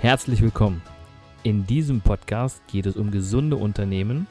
Herzlich 0.00 0.40
willkommen. 0.40 0.80
In 1.42 1.66
diesem 1.66 2.00
Podcast 2.00 2.66
geht 2.68 2.86
es 2.86 2.96
um 2.96 3.10
gesunde 3.10 3.56
Unternehmen 3.56 4.26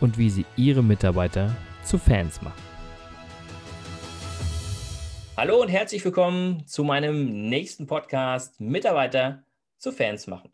und 0.00 0.18
wie 0.18 0.28
sie 0.28 0.44
ihre 0.56 0.82
Mitarbeiter 0.82 1.54
zu 1.84 1.98
Fans 1.98 2.42
machen. 2.42 2.60
Hallo 5.36 5.62
und 5.62 5.68
herzlich 5.68 6.04
willkommen 6.04 6.66
zu 6.66 6.82
meinem 6.82 7.48
nächsten 7.48 7.86
Podcast 7.86 8.60
Mitarbeiter 8.60 9.44
zu 9.78 9.92
Fans 9.92 10.26
machen. 10.26 10.52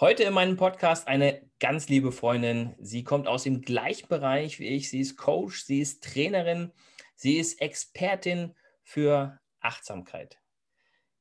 Heute 0.00 0.24
in 0.24 0.34
meinem 0.34 0.56
Podcast 0.56 1.06
eine 1.06 1.48
ganz 1.60 1.88
liebe 1.88 2.10
Freundin. 2.10 2.74
Sie 2.80 3.04
kommt 3.04 3.28
aus 3.28 3.44
dem 3.44 3.60
gleichen 3.62 4.08
Bereich 4.08 4.58
wie 4.58 4.66
ich. 4.66 4.90
Sie 4.90 4.98
ist 4.98 5.16
Coach, 5.16 5.62
sie 5.62 5.78
ist 5.78 6.02
Trainerin, 6.02 6.72
sie 7.14 7.36
ist 7.36 7.60
Expertin 7.60 8.56
für 8.82 9.38
Achtsamkeit. 9.60 10.40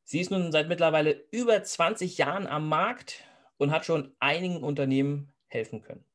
Sie 0.03 0.19
ist 0.19 0.31
nun 0.31 0.51
seit 0.51 0.67
mittlerweile 0.67 1.25
über 1.31 1.61
20 1.63 2.17
Jahren 2.17 2.47
am 2.47 2.67
Markt 2.67 3.23
und 3.57 3.71
hat 3.71 3.85
schon 3.85 4.15
einigen 4.19 4.63
Unternehmen 4.63 5.33
helfen 5.47 5.81
können. 5.81 6.05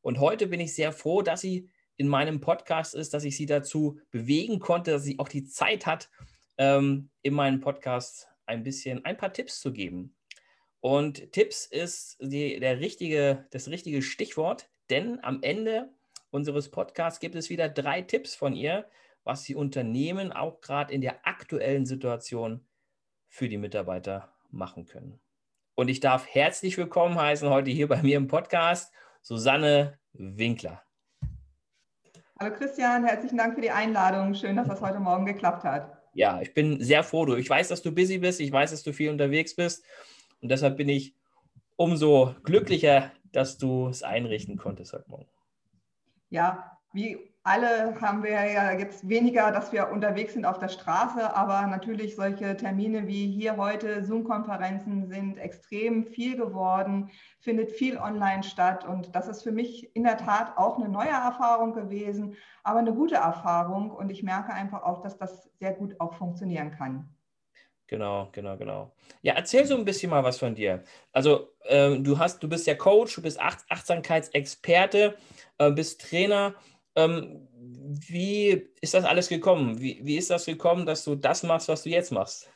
Und 0.00 0.20
heute 0.20 0.46
bin 0.46 0.60
ich 0.60 0.74
sehr 0.74 0.92
froh, 0.92 1.22
dass 1.22 1.40
sie 1.40 1.70
in 1.96 2.08
meinem 2.08 2.40
Podcast 2.40 2.94
ist, 2.94 3.12
dass 3.12 3.24
ich 3.24 3.36
sie 3.36 3.46
dazu 3.46 4.00
bewegen 4.10 4.60
konnte, 4.60 4.92
dass 4.92 5.02
sie 5.02 5.18
auch 5.18 5.28
die 5.28 5.44
Zeit 5.44 5.84
hat, 5.84 6.10
ähm, 6.56 7.10
in 7.22 7.34
meinem 7.34 7.60
Podcast 7.60 8.28
ein 8.46 8.62
bisschen 8.62 9.04
ein 9.04 9.16
paar 9.16 9.32
Tipps 9.32 9.60
zu 9.60 9.72
geben. 9.72 10.14
Und 10.80 11.32
Tipps 11.32 11.66
ist 11.66 12.16
die, 12.20 12.58
der 12.60 12.80
richtige, 12.80 13.46
das 13.50 13.68
richtige 13.68 14.00
Stichwort, 14.00 14.70
denn 14.90 15.22
am 15.22 15.42
Ende 15.42 15.90
unseres 16.30 16.70
Podcasts 16.70 17.20
gibt 17.20 17.34
es 17.34 17.50
wieder 17.50 17.68
drei 17.68 18.00
Tipps 18.02 18.34
von 18.34 18.54
ihr, 18.54 18.88
was 19.24 19.42
die 19.42 19.56
Unternehmen 19.56 20.32
auch 20.32 20.60
gerade 20.60 20.94
in 20.94 21.00
der 21.00 21.26
aktuellen 21.26 21.84
Situation 21.84 22.64
für 23.28 23.48
die 23.48 23.58
Mitarbeiter 23.58 24.32
machen 24.50 24.86
können. 24.86 25.20
Und 25.74 25.88
ich 25.88 26.00
darf 26.00 26.26
herzlich 26.26 26.76
willkommen 26.76 27.18
heißen 27.18 27.48
heute 27.48 27.70
hier 27.70 27.88
bei 27.88 28.02
mir 28.02 28.16
im 28.16 28.26
Podcast 28.26 28.92
Susanne 29.22 29.98
Winkler. 30.12 30.82
Hallo 32.40 32.54
Christian, 32.54 33.04
herzlichen 33.04 33.36
Dank 33.36 33.54
für 33.54 33.60
die 33.60 33.70
Einladung. 33.70 34.34
Schön, 34.34 34.56
dass 34.56 34.68
das 34.68 34.80
heute 34.80 35.00
Morgen 35.00 35.26
geklappt 35.26 35.64
hat. 35.64 35.98
Ja, 36.14 36.40
ich 36.40 36.54
bin 36.54 36.82
sehr 36.82 37.02
froh. 37.02 37.26
Du. 37.26 37.36
Ich 37.36 37.48
weiß, 37.48 37.68
dass 37.68 37.82
du 37.82 37.94
busy 37.94 38.18
bist. 38.18 38.40
Ich 38.40 38.50
weiß, 38.50 38.70
dass 38.70 38.82
du 38.82 38.92
viel 38.92 39.10
unterwegs 39.10 39.54
bist. 39.54 39.84
Und 40.40 40.50
deshalb 40.50 40.76
bin 40.76 40.88
ich 40.88 41.14
umso 41.76 42.34
glücklicher, 42.42 43.12
dass 43.32 43.58
du 43.58 43.88
es 43.88 44.02
einrichten 44.02 44.56
konntest 44.56 44.92
heute 44.92 45.08
Morgen. 45.08 45.28
Ja, 46.30 46.77
wie 46.92 47.28
alle 47.48 47.98
haben 48.00 48.22
wir 48.22 48.30
ja 48.30 48.72
jetzt 48.72 49.08
weniger, 49.08 49.50
dass 49.50 49.72
wir 49.72 49.88
unterwegs 49.90 50.34
sind 50.34 50.44
auf 50.44 50.58
der 50.58 50.68
Straße, 50.68 51.34
aber 51.34 51.66
natürlich 51.66 52.14
solche 52.14 52.54
Termine 52.56 53.06
wie 53.06 53.26
hier 53.26 53.56
heute, 53.56 54.04
Zoom-Konferenzen 54.04 55.06
sind 55.08 55.38
extrem 55.38 56.04
viel 56.04 56.36
geworden, 56.36 57.10
findet 57.40 57.70
viel 57.70 57.96
online 57.96 58.42
statt 58.42 58.84
und 58.84 59.14
das 59.14 59.28
ist 59.28 59.42
für 59.42 59.52
mich 59.52 59.94
in 59.96 60.04
der 60.04 60.18
Tat 60.18 60.58
auch 60.58 60.76
eine 60.76 60.90
neue 60.90 61.08
Erfahrung 61.08 61.72
gewesen, 61.72 62.36
aber 62.64 62.80
eine 62.80 62.92
gute 62.92 63.14
Erfahrung 63.14 63.92
und 63.92 64.10
ich 64.10 64.22
merke 64.22 64.52
einfach 64.52 64.82
auch, 64.82 65.00
dass 65.00 65.16
das 65.16 65.48
sehr 65.58 65.72
gut 65.72 65.98
auch 66.00 66.12
funktionieren 66.14 66.70
kann. 66.70 67.08
Genau, 67.86 68.28
genau, 68.32 68.58
genau. 68.58 68.92
Ja, 69.22 69.32
erzähl 69.32 69.64
so 69.64 69.74
ein 69.74 69.86
bisschen 69.86 70.10
mal 70.10 70.22
was 70.22 70.38
von 70.38 70.54
dir. 70.54 70.84
Also 71.12 71.48
ähm, 71.64 72.04
du 72.04 72.18
hast, 72.18 72.42
du 72.42 72.48
bist 72.48 72.66
ja 72.66 72.74
Coach, 72.74 73.14
du 73.14 73.22
bist 73.22 73.38
Ach 73.40 73.56
Achtsamkeitsexperte, 73.70 75.16
äh, 75.56 75.70
bist 75.70 76.02
Trainer. 76.02 76.54
Ähm, 76.98 77.48
wie 78.08 78.70
ist 78.80 78.94
das 78.94 79.04
alles 79.04 79.28
gekommen? 79.28 79.80
Wie, 79.80 80.00
wie 80.02 80.16
ist 80.16 80.30
das 80.30 80.46
gekommen, 80.46 80.84
dass 80.84 81.04
du 81.04 81.14
das 81.14 81.42
machst, 81.44 81.68
was 81.68 81.84
du 81.84 81.90
jetzt 81.90 82.10
machst? 82.10 82.50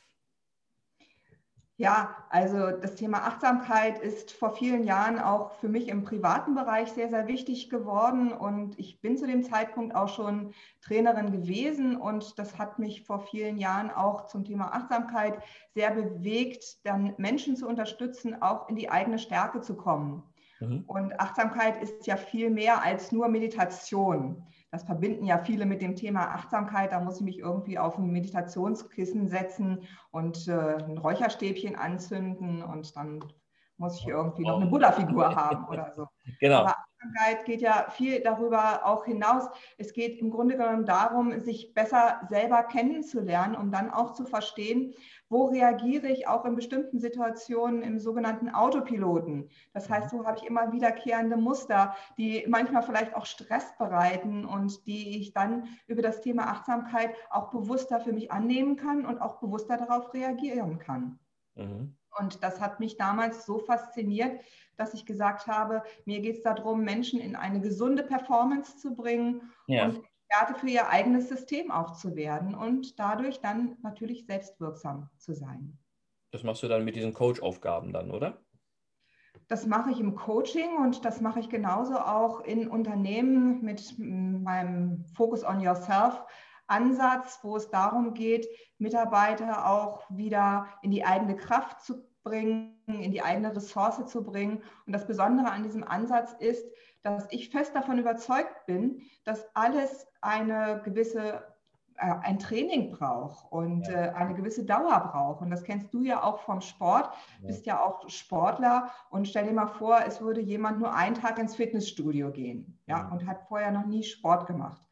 Ja, 1.76 2.14
also 2.28 2.70
das 2.70 2.96
Thema 2.96 3.26
Achtsamkeit 3.26 3.98
ist 3.98 4.30
vor 4.30 4.54
vielen 4.54 4.84
Jahren 4.84 5.18
auch 5.18 5.52
für 5.52 5.68
mich 5.68 5.88
im 5.88 6.04
privaten 6.04 6.54
Bereich 6.54 6.92
sehr, 6.92 7.08
sehr 7.08 7.26
wichtig 7.26 7.70
geworden. 7.70 8.32
Und 8.32 8.78
ich 8.78 9.00
bin 9.00 9.16
zu 9.16 9.26
dem 9.26 9.42
Zeitpunkt 9.42 9.94
auch 9.94 10.08
schon 10.08 10.54
Trainerin 10.80 11.32
gewesen. 11.32 11.96
Und 11.96 12.38
das 12.38 12.58
hat 12.58 12.78
mich 12.78 13.04
vor 13.04 13.20
vielen 13.20 13.58
Jahren 13.58 13.90
auch 13.90 14.26
zum 14.26 14.44
Thema 14.44 14.74
Achtsamkeit 14.74 15.42
sehr 15.74 15.92
bewegt, 15.92 16.84
dann 16.84 17.14
Menschen 17.16 17.56
zu 17.56 17.66
unterstützen, 17.66 18.42
auch 18.42 18.68
in 18.68 18.76
die 18.76 18.90
eigene 18.90 19.18
Stärke 19.18 19.60
zu 19.60 19.76
kommen. 19.76 20.22
Mhm. 20.62 20.84
Und 20.86 21.20
Achtsamkeit 21.20 21.82
ist 21.82 22.06
ja 22.06 22.16
viel 22.16 22.50
mehr 22.50 22.82
als 22.82 23.12
nur 23.12 23.28
Meditation. 23.28 24.46
Das 24.70 24.84
verbinden 24.84 25.26
ja 25.26 25.38
viele 25.38 25.66
mit 25.66 25.82
dem 25.82 25.96
Thema 25.96 26.28
Achtsamkeit. 26.34 26.92
Da 26.92 27.00
muss 27.00 27.16
ich 27.16 27.24
mich 27.24 27.38
irgendwie 27.38 27.78
auf 27.78 27.98
ein 27.98 28.10
Meditationskissen 28.10 29.28
setzen 29.28 29.82
und 30.10 30.48
äh, 30.48 30.52
ein 30.52 30.98
Räucherstäbchen 30.98 31.76
anzünden 31.76 32.62
und 32.62 32.96
dann 32.96 33.22
muss 33.76 33.98
ich 33.98 34.06
irgendwie 34.06 34.42
noch 34.42 34.60
eine 34.60 34.70
Buddha-Figur 34.70 35.34
haben 35.36 35.66
oder 35.68 35.92
so. 35.94 36.06
Genau. 36.40 36.60
Aber 36.60 36.76
Achtsamkeit 37.02 37.44
geht 37.44 37.60
ja 37.60 37.86
viel 37.90 38.20
darüber 38.20 38.86
auch 38.86 39.04
hinaus. 39.04 39.44
Es 39.76 39.92
geht 39.92 40.18
im 40.20 40.30
Grunde 40.30 40.56
genommen 40.56 40.86
darum, 40.86 41.38
sich 41.40 41.74
besser 41.74 42.20
selber 42.28 42.62
kennenzulernen, 42.62 43.56
um 43.56 43.72
dann 43.72 43.90
auch 43.90 44.12
zu 44.14 44.24
verstehen, 44.24 44.94
wo 45.32 45.46
reagiere 45.46 46.08
ich 46.08 46.28
auch 46.28 46.44
in 46.44 46.54
bestimmten 46.54 46.98
Situationen 46.98 47.82
im 47.82 47.98
sogenannten 47.98 48.50
Autopiloten. 48.50 49.48
Das 49.72 49.88
heißt, 49.88 50.12
wo 50.12 50.26
habe 50.26 50.36
ich 50.38 50.44
immer 50.44 50.72
wiederkehrende 50.72 51.38
Muster, 51.38 51.96
die 52.18 52.44
manchmal 52.46 52.82
vielleicht 52.82 53.16
auch 53.16 53.24
Stress 53.24 53.74
bereiten 53.78 54.44
und 54.44 54.86
die 54.86 55.18
ich 55.18 55.32
dann 55.32 55.68
über 55.86 56.02
das 56.02 56.20
Thema 56.20 56.48
Achtsamkeit 56.48 57.14
auch 57.30 57.50
bewusster 57.50 57.98
für 57.98 58.12
mich 58.12 58.30
annehmen 58.30 58.76
kann 58.76 59.06
und 59.06 59.22
auch 59.22 59.40
bewusster 59.40 59.78
darauf 59.78 60.12
reagieren 60.12 60.78
kann. 60.78 61.18
Mhm. 61.54 61.96
Und 62.20 62.42
das 62.42 62.60
hat 62.60 62.78
mich 62.78 62.98
damals 62.98 63.46
so 63.46 63.58
fasziniert, 63.58 64.38
dass 64.76 64.92
ich 64.92 65.06
gesagt 65.06 65.46
habe, 65.46 65.82
mir 66.04 66.20
geht 66.20 66.36
es 66.36 66.42
darum, 66.42 66.84
Menschen 66.84 67.20
in 67.20 67.36
eine 67.36 67.60
gesunde 67.62 68.02
Performance 68.02 68.76
zu 68.76 68.94
bringen 68.94 69.50
ja. 69.66 69.86
und 69.86 70.02
Experte 70.32 70.58
für 70.58 70.68
ihr 70.68 70.88
eigenes 70.88 71.28
System 71.28 71.70
auch 71.70 71.92
zu 71.92 72.16
werden 72.16 72.54
und 72.54 72.98
dadurch 72.98 73.40
dann 73.40 73.76
natürlich 73.82 74.24
selbstwirksam 74.24 75.10
zu 75.18 75.34
sein. 75.34 75.78
Das 76.30 76.42
machst 76.42 76.62
du 76.62 76.68
dann 76.68 76.84
mit 76.84 76.96
diesen 76.96 77.12
Coach-Aufgaben 77.12 77.92
dann, 77.92 78.10
oder? 78.10 78.38
Das 79.48 79.66
mache 79.66 79.90
ich 79.90 80.00
im 80.00 80.14
Coaching 80.14 80.76
und 80.78 81.04
das 81.04 81.20
mache 81.20 81.40
ich 81.40 81.50
genauso 81.50 81.98
auch 81.98 82.40
in 82.40 82.68
Unternehmen 82.68 83.62
mit 83.62 83.94
meinem 83.98 85.04
Focus 85.14 85.44
on 85.44 85.60
Yourself 85.60 86.22
Ansatz, 86.66 87.40
wo 87.42 87.56
es 87.56 87.68
darum 87.68 88.14
geht, 88.14 88.46
Mitarbeiter 88.78 89.68
auch 89.68 90.08
wieder 90.08 90.68
in 90.80 90.90
die 90.90 91.04
eigene 91.04 91.36
Kraft 91.36 91.82
zu 91.82 92.02
bringen, 92.22 92.76
in 92.86 93.12
die 93.12 93.22
eigene 93.22 93.54
Ressource 93.54 94.06
zu 94.06 94.22
bringen. 94.22 94.62
Und 94.86 94.92
das 94.92 95.06
Besondere 95.06 95.50
an 95.50 95.62
diesem 95.62 95.84
Ansatz 95.84 96.32
ist, 96.38 96.66
dass 97.02 97.26
ich 97.30 97.50
fest 97.50 97.74
davon 97.74 97.98
überzeugt 97.98 98.66
bin, 98.66 99.02
dass 99.24 99.44
alles 99.54 100.06
eine 100.20 100.80
gewisse 100.84 101.42
äh, 101.96 102.14
ein 102.22 102.38
Training 102.38 102.90
braucht 102.90 103.50
und 103.52 103.86
ja. 103.86 104.06
äh, 104.06 104.10
eine 104.10 104.34
gewisse 104.34 104.64
Dauer 104.64 105.10
braucht. 105.12 105.42
Und 105.42 105.50
das 105.50 105.62
kennst 105.62 105.92
du 105.92 106.02
ja 106.02 106.22
auch 106.22 106.40
vom 106.40 106.60
Sport, 106.60 107.12
ja. 107.40 107.46
bist 107.46 107.66
ja 107.66 107.80
auch 107.80 108.08
Sportler 108.08 108.90
und 109.10 109.28
stell 109.28 109.46
dir 109.46 109.52
mal 109.52 109.66
vor, 109.66 110.00
es 110.06 110.20
würde 110.20 110.40
jemand 110.40 110.78
nur 110.80 110.94
einen 110.94 111.14
Tag 111.14 111.38
ins 111.38 111.56
Fitnessstudio 111.56 112.30
gehen 112.30 112.78
ja, 112.86 112.98
ja. 112.98 113.08
und 113.08 113.26
hat 113.26 113.42
vorher 113.48 113.70
noch 113.70 113.86
nie 113.86 114.02
Sport 114.02 114.46
gemacht. 114.46 114.82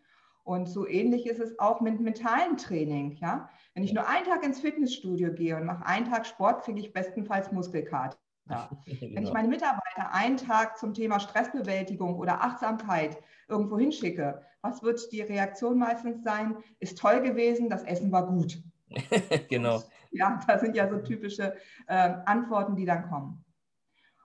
Und 0.45 0.67
so 0.67 0.87
ähnlich 0.87 1.27
ist 1.27 1.39
es 1.39 1.59
auch 1.59 1.81
mit 1.81 2.01
mentalem 2.01 2.57
Training. 2.57 3.13
Ja? 3.21 3.49
Wenn 3.75 3.85
ich 3.85 3.93
nur 3.93 4.07
einen 4.09 4.27
Tag 4.27 4.45
ins 4.45 4.61
Fitnessstudio 4.61 5.33
gehe 5.33 5.57
und 5.57 5.65
mache 5.65 5.87
einen 5.87 6.11
Tag 6.11 6.27
Sport, 6.27 6.65
kriege 6.65 6.81
ich 6.81 6.93
bestenfalls 6.93 7.53
Muskelkater. 7.53 8.19
Wenn 8.47 8.69
ich 8.87 9.01
genau. 9.01 9.33
meine 9.33 9.49
Mitarbeiter 9.49 10.13
einen 10.13 10.37
Tag 10.37 10.77
zum 10.77 10.93
Thema 10.93 11.21
Stressbewältigung 11.21 12.17
oder 12.17 12.43
Achtsamkeit 12.43 13.19
irgendwo 13.49 13.79
hinschicke, 13.79 14.43
was 14.63 14.83
wird 14.83 15.13
die 15.13 15.23
Reaktion 15.23 15.79
meistens 15.79 16.25
sein? 16.25 16.57
Ist 16.81 16.99
toll 16.99 17.21
gewesen, 17.23 17.71
das 17.71 17.85
Essen 17.85 18.11
war 18.11 18.27
gut. 18.27 18.63
genau. 19.49 19.83
Ja, 20.13 20.41
das 20.49 20.61
sind 20.61 20.75
ja 20.75 20.89
so 20.89 20.99
typische 20.99 21.55
äh, 21.87 22.15
Antworten, 22.25 22.75
die 22.75 22.85
dann 22.85 23.09
kommen. 23.09 23.45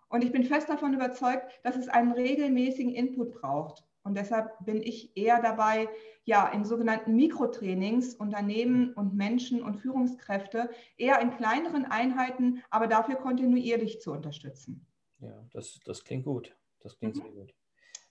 Und 0.10 0.24
ich 0.24 0.32
bin 0.32 0.44
fest 0.44 0.68
davon 0.68 0.96
überzeugt, 0.96 1.46
dass 1.62 1.76
es 1.76 1.90
einen 1.90 2.12
regelmäßigen 2.12 2.92
Input 2.92 3.40
braucht. 3.40 3.84
Und 4.06 4.16
deshalb 4.16 4.64
bin 4.64 4.84
ich 4.84 5.18
eher 5.18 5.42
dabei, 5.42 5.90
ja, 6.26 6.48
in 6.50 6.64
sogenannten 6.64 7.16
Mikrotrainings 7.16 8.14
Unternehmen 8.14 8.94
und 8.94 9.16
Menschen 9.16 9.64
und 9.64 9.78
Führungskräfte 9.78 10.70
eher 10.96 11.20
in 11.22 11.32
kleineren 11.32 11.86
Einheiten, 11.86 12.64
aber 12.70 12.88
dafür 12.88 13.16
kontinuierlich 13.16 14.02
zu 14.02 14.12
unterstützen. 14.12 14.86
Ja, 15.20 15.44
das, 15.52 15.80
das 15.86 16.04
klingt 16.04 16.24
gut. 16.24 16.56
Das 16.82 16.98
klingt 17.00 17.16
mhm. 17.16 17.22
sehr 17.22 17.32
gut. 17.32 17.54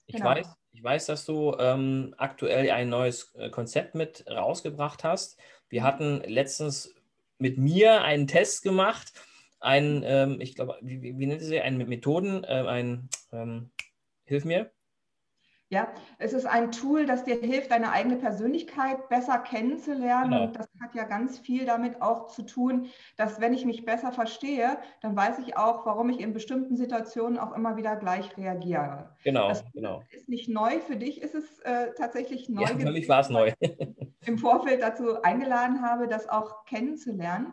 Ich, 0.06 0.17
genau. 0.17 0.31
weiß, 0.31 0.49
ich 0.73 0.82
weiß, 0.82 1.06
dass 1.06 1.25
du 1.26 1.55
ähm, 1.58 2.12
aktuell 2.19 2.70
ein 2.70 2.88
neues 2.88 3.32
äh, 3.37 3.50
Konzept 3.50 3.94
mit 3.94 4.25
rausgebracht 4.29 5.05
hast. 5.05 5.38
Wir 5.69 5.82
mhm. 5.82 5.85
hatten 5.85 6.23
letztens 6.26 6.93
mit 7.38 7.56
mir 7.56 8.02
einen 8.02 8.26
Test 8.26 8.62
gemacht, 8.64 9.12
ein, 9.61 10.02
ähm, 10.05 10.40
ich 10.40 10.56
glaube, 10.56 10.76
wie, 10.82 11.19
wie, 11.19 11.26
nennt 11.26 11.40
sie, 11.40 11.61
ein 11.61 11.79
Methoden, 11.79 12.43
äh, 12.43 12.64
ein, 12.67 13.08
ähm, 13.32 13.70
hilf 14.25 14.44
mir. 14.44 14.73
Ja, 15.75 15.88
es 16.19 16.32
ist 16.32 16.47
ein 16.47 16.71
Tool, 16.71 17.05
das 17.05 17.25
dir 17.25 17.35
hilft, 17.35 17.73
deine 17.73 17.91
eigene 17.91 18.15
Persönlichkeit 18.15 19.09
besser 19.09 19.38
kennenzulernen. 19.38 20.31
Genau. 20.31 20.44
Und 20.44 20.56
das 20.56 20.69
hat 20.81 20.94
ja 20.94 21.03
ganz 21.03 21.41
viel 21.41 21.67
damit 21.67 22.00
auch 22.00 22.29
zu 22.29 22.43
tun, 22.43 22.87
dass 23.17 23.41
wenn 23.41 23.53
ich 23.53 23.65
mich 23.65 23.85
besser 23.85 24.12
verstehe, 24.12 24.79
dann 25.00 25.17
weiß 25.17 25.41
ich 25.41 25.56
auch, 25.56 25.85
warum 25.85 26.11
ich 26.11 26.21
in 26.21 26.32
bestimmten 26.32 26.76
Situationen 26.76 27.41
auch 27.41 27.56
immer 27.56 27.76
wieder 27.76 27.97
gleich 27.97 28.37
reagiere. 28.37 29.17
Genau, 29.25 29.49
das 29.49 29.65
genau. 29.73 30.00
ist 30.12 30.29
nicht 30.29 30.49
neu. 30.49 30.79
Für 30.79 30.94
dich 30.94 31.21
ist 31.21 31.35
es 31.35 31.59
äh, 31.65 31.88
tatsächlich 31.99 32.49
neu. 32.49 32.62
Ja, 32.62 32.69
für 32.69 32.93
mich 32.93 33.09
war 33.09 33.19
es 33.19 33.29
neu. 33.29 33.53
Im 34.26 34.38
Vorfeld 34.38 34.81
dazu 34.81 35.23
eingeladen 35.23 35.82
habe, 35.82 36.06
das 36.06 36.29
auch 36.29 36.67
kennenzulernen. 36.67 37.53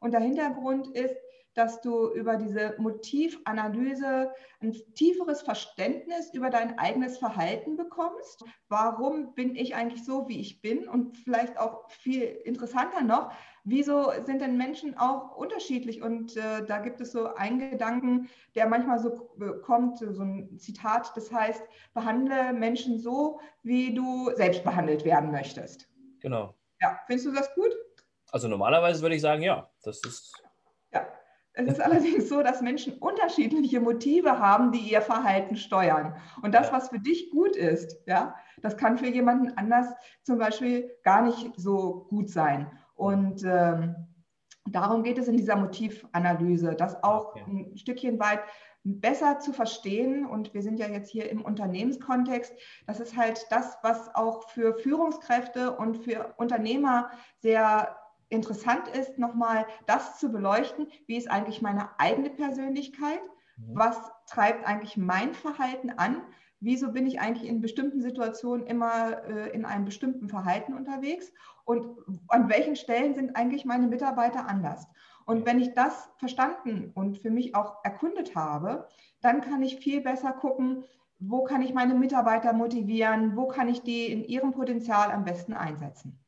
Und 0.00 0.12
der 0.12 0.20
Hintergrund 0.20 0.88
ist, 0.88 1.16
dass 1.54 1.80
du 1.80 2.10
über 2.12 2.36
diese 2.36 2.74
Motivanalyse 2.78 4.32
ein 4.60 4.72
tieferes 4.94 5.42
Verständnis 5.42 6.32
über 6.34 6.50
dein 6.50 6.78
eigenes 6.78 7.18
Verhalten 7.18 7.76
bekommst. 7.76 8.44
Warum 8.68 9.34
bin 9.34 9.54
ich 9.56 9.74
eigentlich 9.74 10.04
so, 10.04 10.28
wie 10.28 10.40
ich 10.40 10.60
bin? 10.60 10.88
Und 10.88 11.16
vielleicht 11.18 11.58
auch 11.58 11.90
viel 11.90 12.22
interessanter 12.22 13.02
noch, 13.02 13.32
wieso 13.64 14.10
sind 14.24 14.40
denn 14.40 14.56
Menschen 14.56 14.96
auch 14.98 15.36
unterschiedlich? 15.36 16.02
Und 16.02 16.36
äh, 16.36 16.64
da 16.66 16.78
gibt 16.78 17.00
es 17.00 17.12
so 17.12 17.34
einen 17.34 17.70
Gedanken, 17.70 18.28
der 18.54 18.68
manchmal 18.68 18.98
so 18.98 19.10
kommt, 19.62 19.98
so 19.98 20.22
ein 20.22 20.58
Zitat, 20.58 21.12
das 21.16 21.32
heißt, 21.32 21.62
behandle 21.94 22.52
Menschen 22.52 22.98
so, 22.98 23.40
wie 23.62 23.94
du 23.94 24.30
selbst 24.34 24.64
behandelt 24.64 25.04
werden 25.04 25.30
möchtest. 25.30 25.88
Genau. 26.20 26.54
Ja, 26.80 26.98
findest 27.06 27.26
du 27.26 27.32
das 27.32 27.54
gut? 27.54 27.74
Also 28.30 28.48
normalerweise 28.48 29.00
würde 29.02 29.14
ich 29.14 29.22
sagen, 29.22 29.42
ja, 29.42 29.70
das 29.82 30.00
ist 30.04 30.43
es 31.54 31.66
ist 31.66 31.80
allerdings 31.80 32.28
so, 32.28 32.42
dass 32.42 32.60
Menschen 32.60 32.94
unterschiedliche 32.94 33.80
Motive 33.80 34.38
haben, 34.38 34.72
die 34.72 34.90
ihr 34.90 35.00
Verhalten 35.00 35.56
steuern. 35.56 36.16
Und 36.42 36.52
das, 36.52 36.72
was 36.72 36.88
für 36.88 36.98
dich 36.98 37.30
gut 37.30 37.56
ist, 37.56 37.96
ja, 38.06 38.34
das 38.60 38.76
kann 38.76 38.98
für 38.98 39.06
jemanden 39.06 39.56
anders 39.56 39.86
zum 40.24 40.38
Beispiel 40.38 40.90
gar 41.04 41.22
nicht 41.22 41.52
so 41.56 42.06
gut 42.10 42.28
sein. 42.28 42.70
Und 42.96 43.44
ähm, 43.44 43.94
darum 44.68 45.04
geht 45.04 45.18
es 45.18 45.28
in 45.28 45.36
dieser 45.36 45.56
Motivanalyse, 45.56 46.74
das 46.74 47.02
auch 47.04 47.36
ein 47.36 47.76
Stückchen 47.76 48.18
weit 48.18 48.40
besser 48.82 49.38
zu 49.38 49.52
verstehen. 49.52 50.26
Und 50.26 50.54
wir 50.54 50.62
sind 50.62 50.80
ja 50.80 50.88
jetzt 50.88 51.10
hier 51.10 51.30
im 51.30 51.42
Unternehmenskontext. 51.42 52.52
Das 52.86 52.98
ist 52.98 53.16
halt 53.16 53.46
das, 53.50 53.78
was 53.82 54.12
auch 54.16 54.48
für 54.50 54.74
Führungskräfte 54.74 55.76
und 55.76 55.98
für 55.98 56.34
Unternehmer 56.36 57.10
sehr 57.38 57.96
interessant 58.34 58.88
ist, 58.88 59.18
nochmal 59.18 59.66
das 59.86 60.18
zu 60.18 60.30
beleuchten, 60.30 60.88
wie 61.06 61.16
ist 61.16 61.30
eigentlich 61.30 61.62
meine 61.62 61.98
eigene 61.98 62.30
Persönlichkeit, 62.30 63.20
mhm. 63.56 63.74
was 63.74 63.96
treibt 64.26 64.66
eigentlich 64.66 64.96
mein 64.96 65.34
Verhalten 65.34 65.90
an, 65.90 66.22
wieso 66.60 66.92
bin 66.92 67.06
ich 67.06 67.20
eigentlich 67.20 67.48
in 67.48 67.60
bestimmten 67.60 68.00
Situationen 68.00 68.66
immer 68.66 69.22
äh, 69.24 69.50
in 69.50 69.64
einem 69.64 69.84
bestimmten 69.84 70.28
Verhalten 70.28 70.74
unterwegs 70.74 71.32
und 71.64 71.98
an 72.28 72.48
welchen 72.48 72.76
Stellen 72.76 73.14
sind 73.14 73.36
eigentlich 73.36 73.64
meine 73.64 73.86
Mitarbeiter 73.86 74.48
anders. 74.48 74.86
Und 75.26 75.46
wenn 75.46 75.58
ich 75.58 75.74
das 75.74 76.10
verstanden 76.18 76.90
und 76.94 77.18
für 77.18 77.30
mich 77.30 77.54
auch 77.54 77.84
erkundet 77.84 78.34
habe, 78.34 78.88
dann 79.20 79.40
kann 79.40 79.62
ich 79.62 79.76
viel 79.76 80.02
besser 80.02 80.32
gucken, 80.32 80.84
wo 81.18 81.44
kann 81.44 81.62
ich 81.62 81.72
meine 81.72 81.94
Mitarbeiter 81.94 82.52
motivieren, 82.52 83.36
wo 83.36 83.48
kann 83.48 83.68
ich 83.68 83.82
die 83.82 84.06
in 84.06 84.24
ihrem 84.24 84.52
Potenzial 84.52 85.10
am 85.10 85.24
besten 85.24 85.54
einsetzen. 85.54 86.23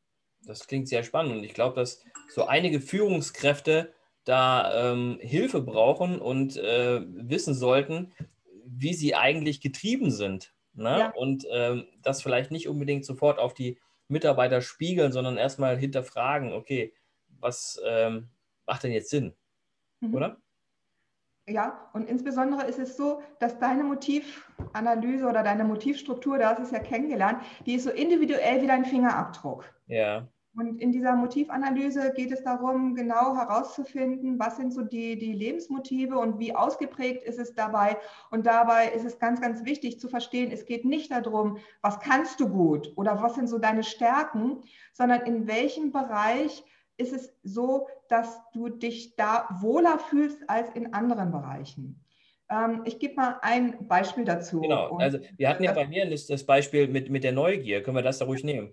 Das 0.46 0.66
klingt 0.66 0.88
sehr 0.88 1.02
spannend 1.02 1.32
und 1.32 1.44
ich 1.44 1.54
glaube, 1.54 1.76
dass 1.76 2.02
so 2.28 2.46
einige 2.46 2.80
Führungskräfte 2.80 3.92
da 4.24 4.92
ähm, 4.92 5.18
Hilfe 5.20 5.60
brauchen 5.60 6.20
und 6.20 6.56
äh, 6.56 7.00
wissen 7.06 7.54
sollten, 7.54 8.12
wie 8.64 8.94
sie 8.94 9.14
eigentlich 9.14 9.60
getrieben 9.60 10.10
sind. 10.10 10.52
Ne? 10.74 10.98
Ja. 10.98 11.10
Und 11.10 11.46
ähm, 11.50 11.86
das 12.02 12.22
vielleicht 12.22 12.50
nicht 12.50 12.68
unbedingt 12.68 13.04
sofort 13.04 13.38
auf 13.38 13.54
die 13.54 13.78
Mitarbeiter 14.08 14.60
spiegeln, 14.60 15.12
sondern 15.12 15.36
erstmal 15.36 15.76
hinterfragen, 15.76 16.52
okay, 16.52 16.92
was 17.40 17.80
ähm, 17.84 18.28
macht 18.66 18.84
denn 18.84 18.92
jetzt 18.92 19.10
Sinn? 19.10 19.34
Mhm. 20.00 20.14
Oder? 20.14 20.36
Ja, 21.48 21.88
und 21.92 22.08
insbesondere 22.08 22.66
ist 22.66 22.80
es 22.80 22.96
so, 22.96 23.22
dass 23.38 23.58
deine 23.60 23.84
Motivanalyse 23.84 25.26
oder 25.26 25.44
deine 25.44 25.62
Motivstruktur, 25.62 26.38
da 26.38 26.50
hast 26.50 26.58
du 26.58 26.62
es 26.64 26.70
ja 26.72 26.80
kennengelernt, 26.80 27.40
die 27.64 27.74
ist 27.74 27.84
so 27.84 27.90
individuell 27.90 28.62
wie 28.62 28.66
dein 28.66 28.84
Fingerabdruck. 28.84 29.64
Ja. 29.86 30.26
Und 30.56 30.80
in 30.80 30.90
dieser 30.90 31.14
Motivanalyse 31.14 32.14
geht 32.16 32.32
es 32.32 32.42
darum, 32.42 32.94
genau 32.94 33.36
herauszufinden, 33.36 34.38
was 34.38 34.56
sind 34.56 34.72
so 34.72 34.80
die, 34.80 35.18
die 35.18 35.34
Lebensmotive 35.34 36.18
und 36.18 36.38
wie 36.38 36.54
ausgeprägt 36.54 37.24
ist 37.24 37.38
es 37.38 37.52
dabei. 37.54 37.98
Und 38.30 38.46
dabei 38.46 38.88
ist 38.88 39.04
es 39.04 39.18
ganz, 39.18 39.42
ganz 39.42 39.66
wichtig 39.66 40.00
zu 40.00 40.08
verstehen, 40.08 40.50
es 40.50 40.64
geht 40.64 40.86
nicht 40.86 41.10
darum, 41.10 41.58
was 41.82 42.00
kannst 42.00 42.40
du 42.40 42.48
gut 42.48 42.90
oder 42.96 43.22
was 43.22 43.34
sind 43.34 43.48
so 43.48 43.58
deine 43.58 43.84
Stärken, 43.84 44.62
sondern 44.94 45.20
in 45.22 45.46
welchem 45.46 45.92
Bereich 45.92 46.64
ist 46.96 47.12
es 47.12 47.34
so, 47.42 47.88
dass 48.08 48.40
du 48.54 48.70
dich 48.70 49.14
da 49.16 49.46
wohler 49.60 49.98
fühlst 49.98 50.48
als 50.48 50.70
in 50.70 50.94
anderen 50.94 51.32
Bereichen. 51.32 52.02
Ähm, 52.48 52.80
ich 52.86 52.98
gebe 52.98 53.16
mal 53.16 53.38
ein 53.42 53.86
Beispiel 53.88 54.24
dazu. 54.24 54.62
Genau, 54.62 54.96
also 54.96 55.18
wir 55.36 55.50
hatten 55.50 55.64
ja 55.64 55.72
bei 55.72 55.86
mir 55.86 56.08
das 56.08 56.44
Beispiel 56.44 56.88
mit, 56.88 57.10
mit 57.10 57.24
der 57.24 57.32
Neugier. 57.32 57.82
Können 57.82 57.96
wir 57.96 58.02
das 58.02 58.18
da 58.18 58.24
ruhig 58.24 58.42
nehmen? 58.42 58.72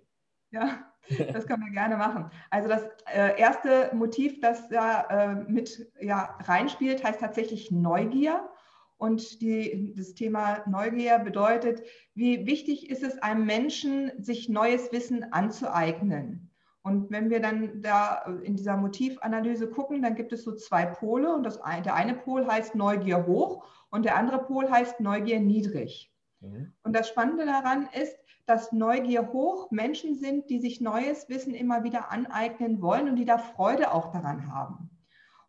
Ja, 0.51 0.92
das 1.33 1.45
können 1.45 1.63
wir 1.63 1.71
gerne 1.71 1.97
machen. 1.97 2.31
Also 2.49 2.69
das 2.69 2.83
äh, 3.13 3.39
erste 3.39 3.91
Motiv, 3.93 4.39
das 4.41 4.69
da 4.69 5.01
äh, 5.09 5.35
mit 5.51 5.91
ja, 5.99 6.37
reinspielt, 6.43 7.03
heißt 7.03 7.19
tatsächlich 7.19 7.71
Neugier. 7.71 8.49
Und 8.97 9.41
die, 9.41 9.93
das 9.97 10.13
Thema 10.13 10.63
Neugier 10.65 11.19
bedeutet, 11.19 11.83
wie 12.15 12.45
wichtig 12.45 12.89
ist 12.89 13.03
es 13.03 13.21
einem 13.21 13.45
Menschen, 13.45 14.11
sich 14.23 14.47
neues 14.47 14.91
Wissen 14.93 15.33
anzueignen. 15.33 16.49
Und 16.83 17.11
wenn 17.11 17.29
wir 17.29 17.41
dann 17.41 17.81
da 17.81 18.23
in 18.43 18.55
dieser 18.55 18.77
Motivanalyse 18.77 19.69
gucken, 19.69 20.01
dann 20.01 20.15
gibt 20.15 20.33
es 20.33 20.43
so 20.43 20.53
zwei 20.53 20.85
Pole. 20.85 21.33
Und 21.33 21.43
das, 21.43 21.59
der 21.83 21.95
eine 21.95 22.13
Pol 22.13 22.45
heißt 22.45 22.75
Neugier 22.75 23.25
hoch 23.25 23.65
und 23.89 24.03
der 24.03 24.17
andere 24.17 24.43
Pol 24.43 24.69
heißt 24.69 24.99
Neugier 24.99 25.39
niedrig. 25.39 26.13
Mhm. 26.41 26.73
Und 26.83 26.93
das 26.93 27.07
Spannende 27.07 27.45
daran 27.45 27.87
ist, 27.93 28.17
dass 28.45 28.71
Neugier 28.71 29.31
hoch 29.31 29.71
Menschen 29.71 30.15
sind, 30.15 30.49
die 30.49 30.59
sich 30.59 30.81
neues 30.81 31.29
Wissen 31.29 31.53
immer 31.53 31.83
wieder 31.83 32.11
aneignen 32.11 32.81
wollen 32.81 33.09
und 33.09 33.15
die 33.15 33.25
da 33.25 33.37
Freude 33.37 33.93
auch 33.93 34.11
daran 34.11 34.51
haben. 34.51 34.89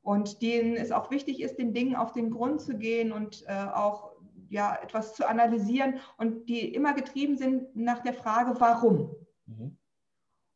Und 0.02 0.43
denen 0.43 0.76
es 0.76 0.93
auch 0.93 1.11
wichtig 1.11 1.41
ist, 1.41 1.58
den 1.58 1.73
Dingen 1.73 1.96
auf 1.96 2.12
den 2.12 2.31
Grund 2.31 2.61
zu 2.61 2.76
gehen 2.76 3.11
und 3.11 3.44
äh, 3.49 3.67
auch 3.75 4.12
ja, 4.49 4.79
etwas 4.82 5.14
zu 5.14 5.26
analysieren 5.26 6.00
und 6.19 6.49
die 6.49 6.73
immer 6.75 6.93
getrieben 6.93 7.37
sind 7.37 7.75
nach 7.75 8.00
der 8.00 8.14
Frage, 8.14 8.61
warum. 8.61 9.14
Mhm. 9.46 9.76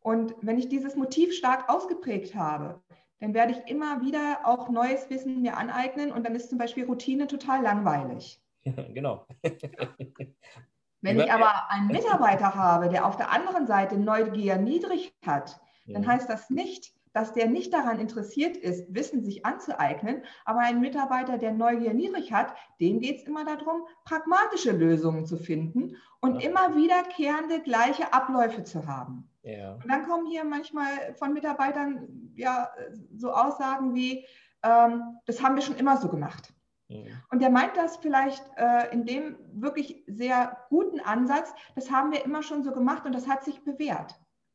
Und 0.01 0.35
wenn 0.41 0.59
ich 0.59 0.69
dieses 0.69 0.95
Motiv 0.95 1.35
stark 1.35 1.69
ausgeprägt 1.69 2.35
habe, 2.35 2.81
dann 3.21 3.35
werde 3.35 3.53
ich 3.53 3.71
immer 3.71 4.01
wieder 4.01 4.41
auch 4.45 4.69
neues 4.69 5.11
Wissen 5.11 5.43
mir 5.43 5.57
aneignen 5.57 6.13
und 6.13 6.25
dann 6.25 6.37
ist 6.37 6.51
zum 6.51 6.59
Beispiel 6.59 6.85
Routine 6.85 7.27
total 7.27 7.63
langweilig. 7.63 8.41
Genau. 8.93 9.27
Wenn 11.01 11.21
ich 11.21 11.33
aber 11.33 11.71
einen 11.71 11.89
Mitarbeiter 11.89 12.55
habe, 12.55 12.89
der 12.89 13.07
auf 13.07 13.17
der 13.17 13.31
anderen 13.31 13.67
Seite 13.67 13.97
Neugier 13.97 14.57
niedrig 14.57 15.15
hat, 15.25 15.61
dann 15.87 16.07
heißt 16.07 16.29
das 16.29 16.51
nicht, 16.51 16.93
dass 17.13 17.33
der 17.33 17.49
nicht 17.49 17.73
daran 17.73 17.99
interessiert 17.99 18.57
ist, 18.57 18.95
Wissen 18.95 19.25
sich 19.25 19.45
anzueignen, 19.45 20.23
aber 20.45 20.61
ein 20.61 20.81
Mitarbeiter, 20.81 21.39
der 21.39 21.53
Neugier 21.53 21.95
niedrig 21.95 22.33
hat, 22.33 22.55
dem 22.81 23.01
geht 23.01 23.19
es 23.19 23.23
immer 23.25 23.45
darum, 23.45 23.83
pragmatische 24.05 24.73
Lösungen 24.73 25.27
zu 25.27 25.37
finden 25.37 25.97
und 26.21 26.43
ja. 26.43 26.51
immer 26.51 26.77
wiederkehrende 26.77 27.61
gleiche 27.61 28.13
Abläufe 28.13 28.63
zu 28.65 28.87
haben. 28.87 29.29
Ja. 29.43 29.75
Und 29.75 29.89
dann 29.89 30.07
kommen 30.07 30.27
hier 30.27 30.45
manchmal 30.45 31.15
von 31.15 31.33
Mitarbeitern 31.33 32.31
ja 32.35 32.71
so 33.17 33.33
Aussagen 33.33 33.95
wie, 33.95 34.25
ähm, 34.63 35.19
das 35.27 35.43
haben 35.43 35.57
wir 35.57 35.63
schon 35.63 35.77
immer 35.77 35.97
so 35.97 36.09
gemacht. 36.09 36.53
Mhm. 36.89 37.07
Und 37.31 37.43
der 37.43 37.51
meint 37.51 37.77
das 37.77 37.97
vielleicht 37.99 38.45
äh, 38.57 38.93
in 38.93 39.05
dem 39.05 39.37
wirklich 39.53 40.05
sehr 40.07 40.57
guten 40.69 41.01
Ansatz, 41.01 41.53
das 41.75 41.91
haben 41.91 42.13
wir 42.13 42.25
immer 42.25 42.43
schon 42.43 42.63
so 42.63 42.73
gemacht 42.73 43.05
und 43.07 43.15
das 43.15 43.29
hat 43.29 43.45
sich 43.45 43.63
bewährt. 43.63 44.15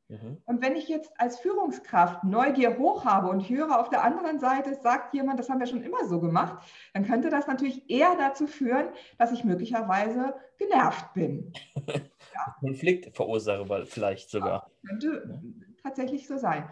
Mhm. 0.10 0.42
Und 0.46 0.62
wenn 0.62 0.76
ich 0.76 0.88
jetzt 0.90 1.12
als 1.20 1.40
Führungskraft 1.40 2.24
Neugier 2.24 2.78
hoch 2.78 3.06
habe 3.06 3.30
und 3.30 3.48
höre 3.50 3.80
auf 3.80 3.90
der 3.90 4.04
anderen 4.04 4.40
Seite, 4.40 4.76
sagt 4.76 5.14
jemand, 5.14 5.40
das 5.40 5.50
haben 5.50 5.60
wir 5.60 5.68
schon 5.68 5.84
immer 5.84 6.06
so 6.06 6.20
gemacht, 6.20 6.64
dann 6.94 7.06
könnte 7.06 7.30
das 7.30 7.48
natürlich 7.48 7.90
eher 7.90 8.16
dazu 8.18 8.48
führen, 8.48 8.88
dass 9.18 9.32
ich 9.32 9.44
möglicherweise 9.44 10.36
genervt 10.58 11.14
bin. 11.14 11.54
ja. 11.88 12.56
Konflikt 12.60 13.16
verursache 13.16 13.86
vielleicht 13.86 14.30
sogar. 14.30 14.72
Ja, 14.84 14.90
könnte 14.90 15.24
ja. 15.28 15.40
tatsächlich 15.82 16.28
so 16.28 16.38
sein. 16.38 16.70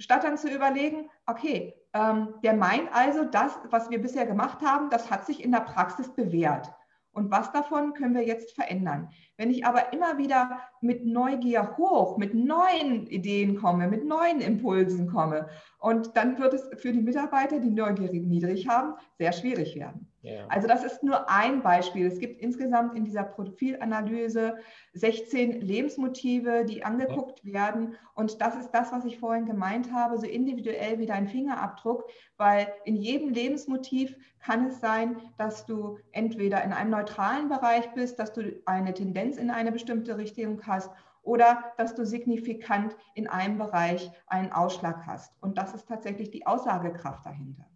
Statt 0.00 0.24
dann 0.24 0.38
zu 0.38 0.48
überlegen, 0.48 1.10
okay, 1.26 1.74
ähm, 1.92 2.34
der 2.42 2.54
meint 2.54 2.88
also, 2.92 3.24
das, 3.24 3.58
was 3.68 3.90
wir 3.90 4.00
bisher 4.00 4.26
gemacht 4.26 4.62
haben, 4.62 4.88
das 4.90 5.10
hat 5.10 5.26
sich 5.26 5.44
in 5.44 5.52
der 5.52 5.60
Praxis 5.60 6.08
bewährt. 6.08 6.72
Und 7.12 7.30
was 7.30 7.52
davon 7.52 7.92
können 7.92 8.14
wir 8.14 8.24
jetzt 8.24 8.54
verändern? 8.54 9.10
Wenn 9.36 9.50
ich 9.50 9.66
aber 9.66 9.92
immer 9.92 10.16
wieder 10.16 10.60
mit 10.80 11.04
Neugier 11.04 11.76
hoch, 11.76 12.16
mit 12.16 12.34
neuen 12.34 13.08
Ideen 13.08 13.56
komme, 13.60 13.88
mit 13.88 14.06
neuen 14.06 14.40
Impulsen 14.40 15.06
komme, 15.08 15.48
und 15.78 16.16
dann 16.16 16.38
wird 16.38 16.54
es 16.54 16.70
für 16.80 16.92
die 16.92 17.02
Mitarbeiter, 17.02 17.58
die 17.58 17.70
Neugier 17.70 18.10
niedrig 18.12 18.68
haben, 18.68 18.94
sehr 19.18 19.32
schwierig 19.32 19.74
werden. 19.74 20.09
Ja. 20.22 20.46
Also 20.48 20.68
das 20.68 20.84
ist 20.84 21.02
nur 21.02 21.30
ein 21.30 21.62
Beispiel. 21.62 22.06
Es 22.06 22.18
gibt 22.18 22.40
insgesamt 22.40 22.94
in 22.94 23.04
dieser 23.04 23.22
Profilanalyse 23.22 24.58
16 24.92 25.60
Lebensmotive, 25.62 26.64
die 26.66 26.84
angeguckt 26.84 27.42
ja. 27.42 27.52
werden. 27.54 27.96
Und 28.14 28.40
das 28.42 28.56
ist 28.56 28.70
das, 28.72 28.92
was 28.92 29.04
ich 29.06 29.18
vorhin 29.18 29.46
gemeint 29.46 29.92
habe, 29.92 30.18
so 30.18 30.26
individuell 30.26 30.98
wie 30.98 31.06
dein 31.06 31.26
Fingerabdruck, 31.26 32.04
weil 32.36 32.68
in 32.84 32.96
jedem 32.96 33.30
Lebensmotiv 33.30 34.14
kann 34.40 34.66
es 34.66 34.80
sein, 34.80 35.16
dass 35.38 35.64
du 35.64 35.98
entweder 36.12 36.62
in 36.64 36.72
einem 36.72 36.90
neutralen 36.90 37.48
Bereich 37.48 37.90
bist, 37.94 38.18
dass 38.18 38.32
du 38.32 38.60
eine 38.66 38.92
Tendenz 38.92 39.38
in 39.38 39.50
eine 39.50 39.72
bestimmte 39.72 40.18
Richtung 40.18 40.60
hast 40.66 40.90
oder 41.22 41.72
dass 41.78 41.94
du 41.94 42.04
signifikant 42.04 42.96
in 43.14 43.26
einem 43.26 43.58
Bereich 43.58 44.10
einen 44.26 44.52
Ausschlag 44.52 45.06
hast. 45.06 45.32
Und 45.40 45.56
das 45.58 45.74
ist 45.74 45.88
tatsächlich 45.88 46.30
die 46.30 46.46
Aussagekraft 46.46 47.24
dahinter. 47.24 47.69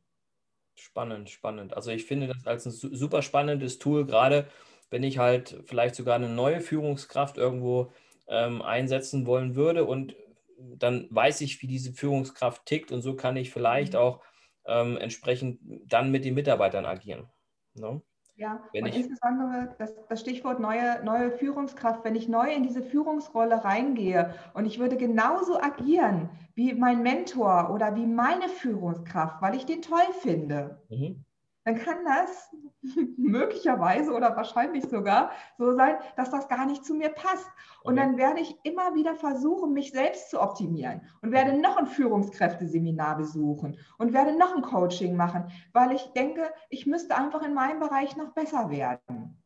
Spannend, 0.74 1.30
spannend. 1.30 1.74
Also 1.74 1.90
ich 1.90 2.04
finde 2.04 2.28
das 2.28 2.46
als 2.46 2.66
ein 2.66 2.72
super 2.72 3.22
spannendes 3.22 3.78
Tool, 3.78 4.06
gerade 4.06 4.48
wenn 4.90 5.02
ich 5.02 5.18
halt 5.18 5.62
vielleicht 5.64 5.94
sogar 5.94 6.16
eine 6.16 6.28
neue 6.28 6.60
Führungskraft 6.60 7.36
irgendwo 7.36 7.92
ähm, 8.28 8.62
einsetzen 8.62 9.26
wollen 9.26 9.54
würde 9.54 9.84
und 9.84 10.16
dann 10.58 11.08
weiß 11.10 11.40
ich, 11.42 11.60
wie 11.62 11.66
diese 11.66 11.92
Führungskraft 11.92 12.66
tickt 12.66 12.92
und 12.92 13.02
so 13.02 13.14
kann 13.14 13.36
ich 13.36 13.50
vielleicht 13.50 13.92
mhm. 13.92 13.98
auch 13.98 14.20
ähm, 14.66 14.96
entsprechend 14.96 15.60
dann 15.86 16.10
mit 16.10 16.24
den 16.24 16.34
Mitarbeitern 16.34 16.86
agieren. 16.86 17.28
Ne? 17.74 18.02
Ja, 18.36 18.60
wenn 18.72 18.84
und 18.84 18.90
ich, 18.90 18.96
insbesondere 18.96 19.74
das, 19.78 19.94
das, 20.08 20.20
Stichwort 20.20 20.58
neue, 20.58 21.04
neue 21.04 21.30
Führungskraft, 21.30 22.04
wenn 22.04 22.16
ich 22.16 22.28
neu 22.28 22.52
in 22.52 22.64
diese 22.64 22.82
Führungsrolle 22.82 23.62
reingehe 23.62 24.34
und 24.54 24.66
ich 24.66 24.80
würde 24.80 24.96
genauso 24.96 25.60
agieren 25.60 26.30
wie 26.54 26.74
mein 26.74 27.02
Mentor 27.02 27.70
oder 27.72 27.94
wie 27.94 28.06
meine 28.06 28.48
Führungskraft, 28.48 29.40
weil 29.40 29.54
ich 29.54 29.66
den 29.66 29.82
toll 29.82 30.12
finde, 30.20 30.82
mhm 30.88 31.24
dann 31.64 31.76
kann 31.76 32.04
das 32.04 32.50
möglicherweise 33.16 34.12
oder 34.12 34.36
wahrscheinlich 34.36 34.84
sogar 34.84 35.30
so 35.58 35.74
sein, 35.74 35.96
dass 36.16 36.30
das 36.30 36.48
gar 36.48 36.66
nicht 36.66 36.84
zu 36.84 36.94
mir 36.94 37.08
passt. 37.08 37.48
Und 37.82 37.96
dann 37.96 38.16
werde 38.16 38.40
ich 38.40 38.56
immer 38.62 38.94
wieder 38.94 39.14
versuchen, 39.14 39.72
mich 39.72 39.92
selbst 39.92 40.30
zu 40.30 40.40
optimieren 40.40 41.02
und 41.22 41.32
werde 41.32 41.58
noch 41.58 41.76
ein 41.76 41.86
Führungskräfteseminar 41.86 43.16
besuchen 43.16 43.78
und 43.98 44.12
werde 44.12 44.36
noch 44.36 44.54
ein 44.54 44.62
Coaching 44.62 45.16
machen, 45.16 45.50
weil 45.72 45.92
ich 45.92 46.04
denke, 46.12 46.52
ich 46.68 46.86
müsste 46.86 47.16
einfach 47.16 47.42
in 47.42 47.54
meinem 47.54 47.80
Bereich 47.80 48.16
noch 48.16 48.32
besser 48.32 48.70
werden. 48.70 49.40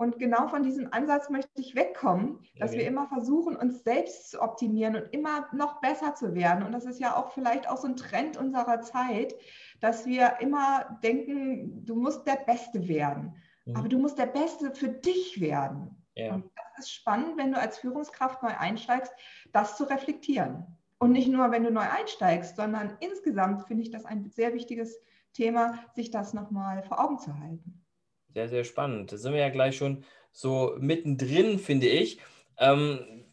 Und 0.00 0.18
genau 0.18 0.48
von 0.48 0.62
diesem 0.62 0.90
Ansatz 0.94 1.28
möchte 1.28 1.60
ich 1.60 1.74
wegkommen, 1.74 2.38
dass 2.58 2.72
wir 2.72 2.86
immer 2.86 3.06
versuchen, 3.06 3.54
uns 3.54 3.84
selbst 3.84 4.30
zu 4.30 4.40
optimieren 4.40 4.96
und 4.96 5.12
immer 5.12 5.46
noch 5.52 5.82
besser 5.82 6.14
zu 6.14 6.34
werden. 6.34 6.64
Und 6.64 6.72
das 6.72 6.86
ist 6.86 7.00
ja 7.00 7.16
auch 7.16 7.32
vielleicht 7.32 7.68
auch 7.68 7.76
so 7.76 7.86
ein 7.86 7.96
Trend 7.96 8.38
unserer 8.38 8.80
Zeit, 8.80 9.34
dass 9.80 10.06
wir 10.06 10.34
immer 10.40 10.98
denken, 11.02 11.84
du 11.84 11.94
musst 11.94 12.26
der 12.26 12.36
Beste 12.36 12.86
werden. 12.86 13.34
Mhm. 13.64 13.76
Aber 13.76 13.88
du 13.88 13.98
musst 13.98 14.18
der 14.18 14.26
Beste 14.26 14.74
für 14.74 14.88
dich 14.88 15.40
werden. 15.40 15.96
Ja. 16.14 16.34
Und 16.34 16.50
das 16.56 16.84
ist 16.84 16.92
spannend, 16.92 17.36
wenn 17.36 17.52
du 17.52 17.58
als 17.58 17.78
Führungskraft 17.78 18.42
neu 18.42 18.50
einsteigst, 18.56 19.12
das 19.52 19.76
zu 19.76 19.84
reflektieren. 19.84 20.66
Und 20.98 21.12
nicht 21.12 21.28
nur, 21.28 21.50
wenn 21.50 21.64
du 21.64 21.70
neu 21.70 21.80
einsteigst, 21.88 22.56
sondern 22.56 22.96
insgesamt 23.00 23.66
finde 23.66 23.82
ich 23.82 23.90
das 23.90 24.04
ein 24.04 24.28
sehr 24.30 24.52
wichtiges 24.52 25.00
Thema, 25.32 25.78
sich 25.94 26.10
das 26.10 26.34
nochmal 26.34 26.82
vor 26.82 27.02
Augen 27.02 27.18
zu 27.18 27.38
halten. 27.38 27.82
Sehr, 28.28 28.48
sehr 28.48 28.64
spannend. 28.64 29.10
Da 29.10 29.16
sind 29.16 29.32
wir 29.32 29.40
ja 29.40 29.48
gleich 29.48 29.76
schon 29.76 30.04
so 30.32 30.76
mittendrin, 30.78 31.58
finde 31.58 31.88
ich. 31.88 32.20
Ähm, 32.58 33.24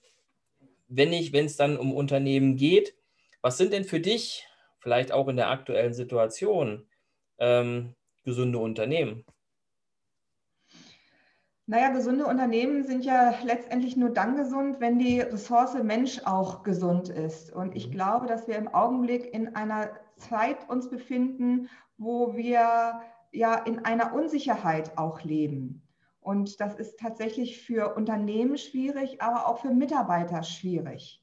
wenn 0.87 1.11
es 1.11 1.57
dann 1.57 1.77
um 1.77 1.93
Unternehmen 1.93 2.55
geht, 2.55 2.95
was 3.41 3.57
sind 3.57 3.73
denn 3.73 3.83
für 3.83 3.99
dich, 3.99 4.46
vielleicht 4.87 5.11
auch 5.11 5.27
in 5.27 5.35
der 5.35 5.49
aktuellen 5.49 5.93
Situation, 5.93 6.87
ähm, 7.39 7.93
gesunde 8.23 8.57
Unternehmen? 8.57 9.25
Naja, 11.65 11.89
gesunde 11.89 12.25
Unternehmen 12.25 12.85
sind 12.85 13.03
ja 13.03 13.33
letztendlich 13.43 13.97
nur 13.97 14.11
dann 14.11 14.37
gesund, 14.37 14.79
wenn 14.79 14.97
die 14.97 15.19
Ressource 15.19 15.73
Mensch 15.83 16.21
auch 16.23 16.63
gesund 16.63 17.09
ist. 17.09 17.51
Und 17.51 17.75
ich 17.75 17.89
mhm. 17.89 17.91
glaube, 17.91 18.27
dass 18.27 18.47
wir 18.47 18.55
im 18.55 18.69
Augenblick 18.69 19.33
in 19.33 19.57
einer 19.57 19.89
Zeit 20.15 20.69
uns 20.69 20.89
befinden, 20.89 21.67
wo 21.97 22.37
wir 22.37 23.01
ja 23.33 23.55
in 23.65 23.83
einer 23.83 24.13
Unsicherheit 24.13 24.97
auch 24.97 25.21
leben. 25.25 25.85
Und 26.21 26.61
das 26.61 26.75
ist 26.75 26.97
tatsächlich 26.97 27.61
für 27.61 27.93
Unternehmen 27.97 28.57
schwierig, 28.57 29.21
aber 29.21 29.49
auch 29.49 29.59
für 29.59 29.71
Mitarbeiter 29.71 30.43
schwierig. 30.43 31.21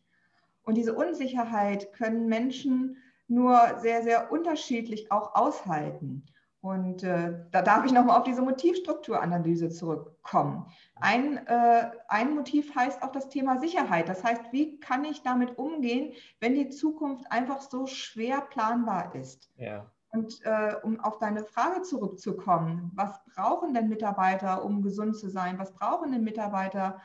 Und 0.65 0.77
diese 0.77 0.95
Unsicherheit 0.95 1.95
können 1.95 2.29
Menschen 2.29 2.99
nur 3.29 3.79
sehr, 3.79 4.03
sehr 4.03 4.31
unterschiedlich 4.31 5.11
auch 5.11 5.35
aushalten. 5.35 6.25
Und 6.65 7.03
äh, 7.03 7.35
da 7.51 7.61
darf 7.61 7.85
ich 7.85 7.93
nochmal 7.93 8.17
auf 8.17 8.25
diese 8.25 8.41
Motivstrukturanalyse 8.41 9.69
zurückkommen. 9.69 10.65
Ein, 10.95 11.47
äh, 11.47 11.91
ein 12.09 12.35
Motiv 12.35 12.75
heißt 12.75 13.03
auch 13.03 13.13
das 13.13 13.29
Thema 13.29 13.59
Sicherheit. 13.59 14.09
Das 14.09 14.25
heißt, 14.25 14.45
wie 14.51 14.81
kann 14.81 15.05
ich 15.05 15.23
damit 15.23 15.59
umgehen, 15.59 16.15
wenn 16.41 16.55
die 16.55 16.71
Zukunft 16.71 17.31
einfach 17.31 17.61
so 17.61 17.87
schwer 17.87 18.41
planbar 18.41 19.15
ist? 19.15 19.51
Ja. 19.57 19.91
Und 20.09 20.41
äh, 20.45 20.77
um 20.83 21.01
auf 21.01 21.19
deine 21.19 21.45
Frage 21.45 21.83
zurückzukommen, 21.83 22.93
was 22.95 23.21
brauchen 23.35 23.75
denn 23.75 23.91
Mitarbeiter, 23.91 24.65
um 24.65 24.81
gesund 24.81 25.19
zu 25.19 25.29
sein? 25.29 25.59
Was 25.59 25.75
brauchen 25.75 26.13
denn 26.13 26.25
Mitarbeiter, 26.25 26.99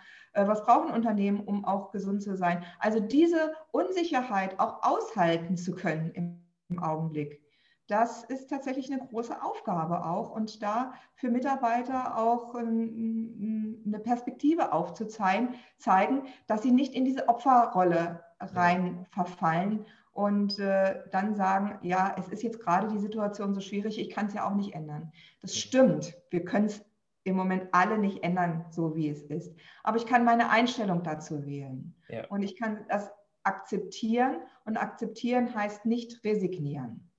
was 0.48 0.64
brauchen 0.64 0.92
Unternehmen, 0.92 1.42
um 1.42 1.66
auch 1.66 1.92
gesund 1.92 2.22
zu 2.22 2.36
sein? 2.36 2.64
Also 2.80 3.00
diese 3.00 3.54
Unsicherheit 3.72 4.60
auch 4.60 4.84
aushalten 4.84 5.58
zu 5.58 5.74
können 5.76 6.12
im, 6.12 6.42
im 6.70 6.80
Augenblick. 6.80 7.42
Das 7.88 8.24
ist 8.24 8.52
tatsächlich 8.52 8.92
eine 8.92 9.02
große 9.02 9.42
Aufgabe 9.42 10.06
auch 10.06 10.30
und 10.30 10.62
da 10.62 10.94
für 11.16 11.32
Mitarbeiter 11.32 12.18
auch 12.18 12.54
ähm, 12.54 13.82
eine 13.84 13.98
Perspektive 13.98 14.74
aufzuzeigen, 14.74 15.56
zeigen, 15.80 16.22
dass 16.46 16.62
sie 16.62 16.72
nicht 16.72 16.94
in 16.94 17.04
diese 17.04 17.28
Opferrolle 17.28 18.24
rein 18.40 19.08
verfallen 19.10 19.88
und 20.14 20.60
äh, 20.60 21.02
dann 21.12 21.36
sagen, 21.36 21.80
ja, 21.82 22.16
es 22.20 22.28
ist 22.28 22.44
jetzt 22.44 22.60
gerade 22.60 22.90
die 22.90 23.00
Situation 23.00 23.56
so 23.56 23.62
schwierig, 23.62 23.98
ich 23.98 24.12
kann 24.12 24.28
es 24.28 24.34
ja 24.34 24.48
auch 24.48 24.56
nicht 24.56 24.76
ändern. 24.76 25.12
Das 25.42 25.58
stimmt, 25.58 26.16
wir 26.30 26.46
können 26.46 26.66
es 26.66 26.86
im 27.30 27.36
Moment 27.36 27.68
alle 27.72 27.98
nicht 27.98 28.24
ändern, 28.24 28.66
so 28.72 28.96
wie 28.96 29.10
es 29.10 29.24
ist. 29.24 29.56
Aber 29.84 29.98
ich 29.98 30.06
kann 30.06 30.26
meine 30.26 30.50
Einstellung 30.50 31.04
dazu 31.04 31.46
wählen. 31.46 31.96
Ja. 32.10 32.28
Und 32.28 32.44
ich 32.44 32.58
kann 32.58 32.86
das 32.90 33.10
akzeptieren. 33.44 34.42
Und 34.66 34.78
akzeptieren 34.78 35.54
heißt 35.54 35.86
nicht 35.86 36.24
resignieren. 36.24 37.12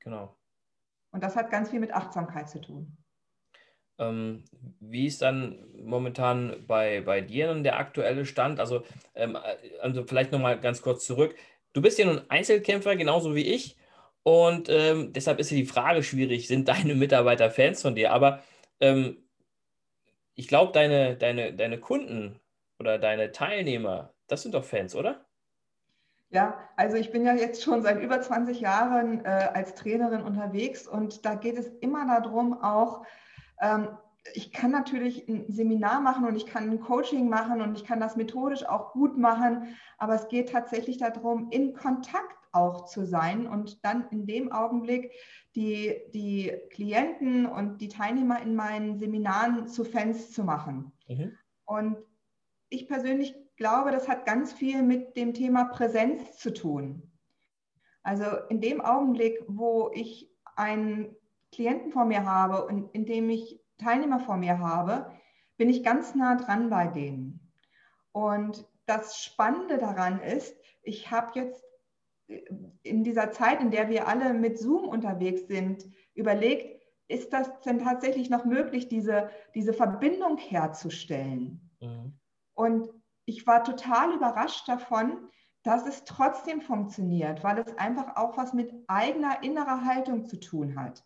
Genau. 0.00 0.36
Und 1.10 1.22
das 1.22 1.36
hat 1.36 1.50
ganz 1.50 1.70
viel 1.70 1.80
mit 1.80 1.92
Achtsamkeit 1.92 2.48
zu 2.48 2.60
tun. 2.60 2.96
Ähm, 3.98 4.44
wie 4.80 5.06
ist 5.06 5.22
dann 5.22 5.64
momentan 5.82 6.64
bei, 6.66 7.00
bei 7.00 7.20
dir 7.22 7.54
der 7.54 7.78
aktuelle 7.78 8.26
Stand? 8.26 8.60
Also, 8.60 8.82
ähm, 9.14 9.38
also 9.80 10.04
vielleicht 10.04 10.32
nochmal 10.32 10.60
ganz 10.60 10.82
kurz 10.82 11.06
zurück. 11.06 11.34
Du 11.72 11.80
bist 11.82 11.98
ja 11.98 12.06
nun 12.06 12.22
Einzelkämpfer, 12.28 12.96
genauso 12.96 13.34
wie 13.34 13.46
ich. 13.46 13.76
Und 14.22 14.68
ähm, 14.68 15.12
deshalb 15.12 15.38
ist 15.38 15.50
ja 15.50 15.56
die 15.56 15.66
Frage 15.66 16.02
schwierig, 16.02 16.48
sind 16.48 16.68
deine 16.68 16.94
Mitarbeiter 16.94 17.50
Fans 17.50 17.82
von 17.82 17.94
dir? 17.94 18.12
Aber 18.12 18.42
ähm, 18.80 19.18
ich 20.36 20.48
glaube, 20.48 20.72
deine, 20.72 21.16
deine, 21.16 21.54
deine 21.54 21.80
Kunden 21.80 22.38
oder 22.78 22.98
deine 22.98 23.32
Teilnehmer, 23.32 24.14
das 24.28 24.42
sind 24.42 24.54
doch 24.54 24.64
Fans, 24.64 24.94
oder? 24.94 25.24
Ja, 26.30 26.58
also 26.76 26.96
ich 26.96 27.10
bin 27.10 27.24
ja 27.24 27.34
jetzt 27.34 27.62
schon 27.62 27.82
seit 27.82 28.00
über 28.00 28.20
20 28.20 28.60
Jahren 28.60 29.24
äh, 29.24 29.28
als 29.54 29.74
Trainerin 29.74 30.22
unterwegs 30.22 30.86
und 30.86 31.24
da 31.24 31.34
geht 31.34 31.56
es 31.56 31.68
immer 31.80 32.06
darum, 32.06 32.62
auch 32.62 33.04
ähm, 33.60 33.88
ich 34.34 34.52
kann 34.52 34.72
natürlich 34.72 35.28
ein 35.28 35.46
Seminar 35.48 36.00
machen 36.00 36.26
und 36.26 36.36
ich 36.36 36.46
kann 36.46 36.68
ein 36.68 36.80
Coaching 36.80 37.28
machen 37.28 37.62
und 37.62 37.78
ich 37.78 37.84
kann 37.84 38.00
das 38.00 38.16
methodisch 38.16 38.66
auch 38.66 38.92
gut 38.92 39.16
machen, 39.16 39.76
aber 39.98 40.14
es 40.14 40.28
geht 40.28 40.50
tatsächlich 40.50 40.98
darum, 40.98 41.48
in 41.50 41.74
Kontakt 41.74 42.36
auch 42.56 42.86
zu 42.86 43.04
sein 43.04 43.46
und 43.46 43.84
dann 43.84 44.08
in 44.10 44.26
dem 44.26 44.50
Augenblick 44.50 45.12
die, 45.54 45.94
die 46.12 46.52
Klienten 46.70 47.46
und 47.46 47.80
die 47.80 47.88
Teilnehmer 47.88 48.40
in 48.42 48.54
meinen 48.54 48.98
Seminaren 48.98 49.68
zu 49.68 49.84
Fans 49.84 50.32
zu 50.32 50.44
machen. 50.44 50.92
Mhm. 51.08 51.36
Und 51.64 51.96
ich 52.68 52.88
persönlich 52.88 53.34
glaube, 53.56 53.90
das 53.90 54.08
hat 54.08 54.26
ganz 54.26 54.52
viel 54.52 54.82
mit 54.82 55.16
dem 55.16 55.34
Thema 55.34 55.64
Präsenz 55.64 56.38
zu 56.38 56.52
tun. 56.52 57.10
Also 58.02 58.24
in 58.48 58.60
dem 58.60 58.80
Augenblick, 58.80 59.42
wo 59.48 59.90
ich 59.92 60.30
einen 60.56 61.14
Klienten 61.52 61.90
vor 61.90 62.04
mir 62.04 62.24
habe 62.24 62.66
und 62.66 62.94
in 62.94 63.06
dem 63.06 63.28
ich 63.30 63.60
Teilnehmer 63.78 64.20
vor 64.20 64.36
mir 64.36 64.58
habe, 64.58 65.10
bin 65.56 65.68
ich 65.68 65.82
ganz 65.82 66.14
nah 66.14 66.36
dran 66.36 66.70
bei 66.70 66.86
denen. 66.86 67.40
Und 68.12 68.66
das 68.86 69.22
Spannende 69.22 69.78
daran 69.78 70.20
ist, 70.20 70.56
ich 70.82 71.10
habe 71.10 71.38
jetzt 71.38 71.65
in 72.82 73.04
dieser 73.04 73.30
Zeit, 73.30 73.60
in 73.60 73.70
der 73.70 73.88
wir 73.88 74.08
alle 74.08 74.32
mit 74.34 74.58
Zoom 74.58 74.88
unterwegs 74.88 75.46
sind, 75.46 75.86
überlegt, 76.14 76.82
ist 77.08 77.32
das 77.32 77.60
denn 77.60 77.78
tatsächlich 77.78 78.30
noch 78.30 78.44
möglich, 78.44 78.88
diese, 78.88 79.30
diese 79.54 79.72
Verbindung 79.72 80.38
herzustellen? 80.38 81.70
Mhm. 81.80 82.18
Und 82.54 82.88
ich 83.26 83.46
war 83.46 83.62
total 83.62 84.14
überrascht 84.14 84.68
davon, 84.68 85.28
dass 85.62 85.86
es 85.86 86.04
trotzdem 86.04 86.60
funktioniert, 86.60 87.42
weil 87.42 87.58
es 87.58 87.76
einfach 87.76 88.16
auch 88.16 88.36
was 88.36 88.52
mit 88.52 88.72
eigener 88.86 89.42
innerer 89.42 89.84
Haltung 89.84 90.24
zu 90.24 90.38
tun 90.38 90.80
hat. 90.80 91.04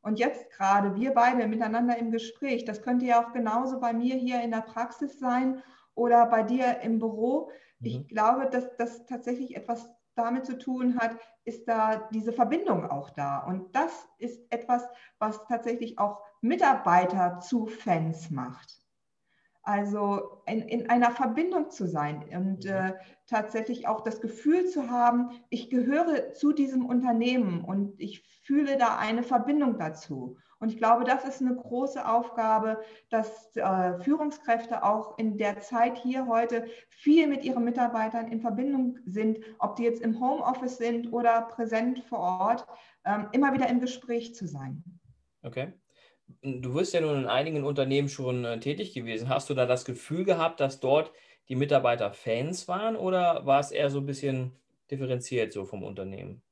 Und 0.00 0.18
jetzt 0.18 0.50
gerade 0.50 0.94
wir 0.94 1.12
beide 1.12 1.46
miteinander 1.46 1.96
im 1.98 2.10
Gespräch, 2.10 2.64
das 2.64 2.82
könnte 2.82 3.06
ja 3.06 3.22
auch 3.22 3.32
genauso 3.32 3.80
bei 3.80 3.92
mir 3.92 4.14
hier 4.14 4.42
in 4.42 4.50
der 4.50 4.60
Praxis 4.60 5.18
sein 5.18 5.62
oder 5.94 6.26
bei 6.26 6.42
dir 6.42 6.80
im 6.80 6.98
Büro. 6.98 7.50
Mhm. 7.80 7.86
Ich 7.86 8.08
glaube, 8.08 8.48
dass 8.48 8.76
das 8.76 9.04
tatsächlich 9.06 9.56
etwas 9.56 9.90
damit 10.18 10.46
zu 10.46 10.58
tun 10.58 10.98
hat, 10.98 11.16
ist 11.44 11.66
da 11.66 12.08
diese 12.12 12.32
Verbindung 12.32 12.90
auch 12.90 13.10
da. 13.10 13.38
Und 13.38 13.74
das 13.74 14.08
ist 14.18 14.40
etwas, 14.50 14.86
was 15.18 15.44
tatsächlich 15.46 15.98
auch 15.98 16.22
Mitarbeiter 16.40 17.40
zu 17.40 17.66
Fans 17.66 18.30
macht. 18.30 18.78
Also 19.62 20.42
in, 20.46 20.62
in 20.62 20.88
einer 20.88 21.10
Verbindung 21.10 21.70
zu 21.70 21.86
sein 21.86 22.24
und 22.34 22.64
mhm. 22.64 22.70
äh, 22.70 22.94
tatsächlich 23.26 23.86
auch 23.86 24.00
das 24.02 24.20
Gefühl 24.20 24.66
zu 24.66 24.90
haben, 24.90 25.30
ich 25.50 25.68
gehöre 25.68 26.32
zu 26.32 26.52
diesem 26.52 26.86
Unternehmen 26.86 27.64
und 27.64 28.00
ich 28.00 28.24
fühle 28.42 28.78
da 28.78 28.96
eine 28.96 29.22
Verbindung 29.22 29.78
dazu. 29.78 30.38
Und 30.60 30.72
ich 30.72 30.78
glaube, 30.78 31.04
das 31.04 31.24
ist 31.24 31.40
eine 31.40 31.54
große 31.54 32.06
Aufgabe, 32.08 32.82
dass 33.10 33.54
äh, 33.56 33.98
Führungskräfte 34.00 34.82
auch 34.82 35.16
in 35.18 35.38
der 35.38 35.60
Zeit 35.60 35.98
hier 35.98 36.26
heute 36.26 36.66
viel 36.88 37.28
mit 37.28 37.44
ihren 37.44 37.64
Mitarbeitern 37.64 38.30
in 38.32 38.40
Verbindung 38.40 38.98
sind, 39.06 39.38
ob 39.60 39.76
die 39.76 39.84
jetzt 39.84 40.02
im 40.02 40.20
Homeoffice 40.20 40.78
sind 40.78 41.12
oder 41.12 41.42
präsent 41.42 42.00
vor 42.00 42.18
Ort, 42.18 42.66
ähm, 43.04 43.28
immer 43.32 43.52
wieder 43.52 43.68
im 43.68 43.80
Gespräch 43.80 44.34
zu 44.34 44.46
sein. 44.46 44.82
Okay. 45.42 45.72
Du 46.42 46.74
wirst 46.74 46.92
ja 46.92 47.00
nun 47.00 47.20
in 47.20 47.26
einigen 47.26 47.64
Unternehmen 47.64 48.08
schon 48.08 48.44
äh, 48.44 48.58
tätig 48.60 48.92
gewesen. 48.92 49.28
Hast 49.28 49.48
du 49.48 49.54
da 49.54 49.64
das 49.64 49.84
Gefühl 49.84 50.24
gehabt, 50.24 50.60
dass 50.60 50.80
dort 50.80 51.12
die 51.48 51.56
Mitarbeiter 51.56 52.12
Fans 52.12 52.68
waren 52.68 52.96
oder 52.96 53.46
war 53.46 53.60
es 53.60 53.70
eher 53.70 53.90
so 53.90 54.00
ein 54.00 54.06
bisschen 54.06 54.52
differenziert 54.90 55.52
so 55.52 55.64
vom 55.64 55.82
Unternehmen? 55.82 56.42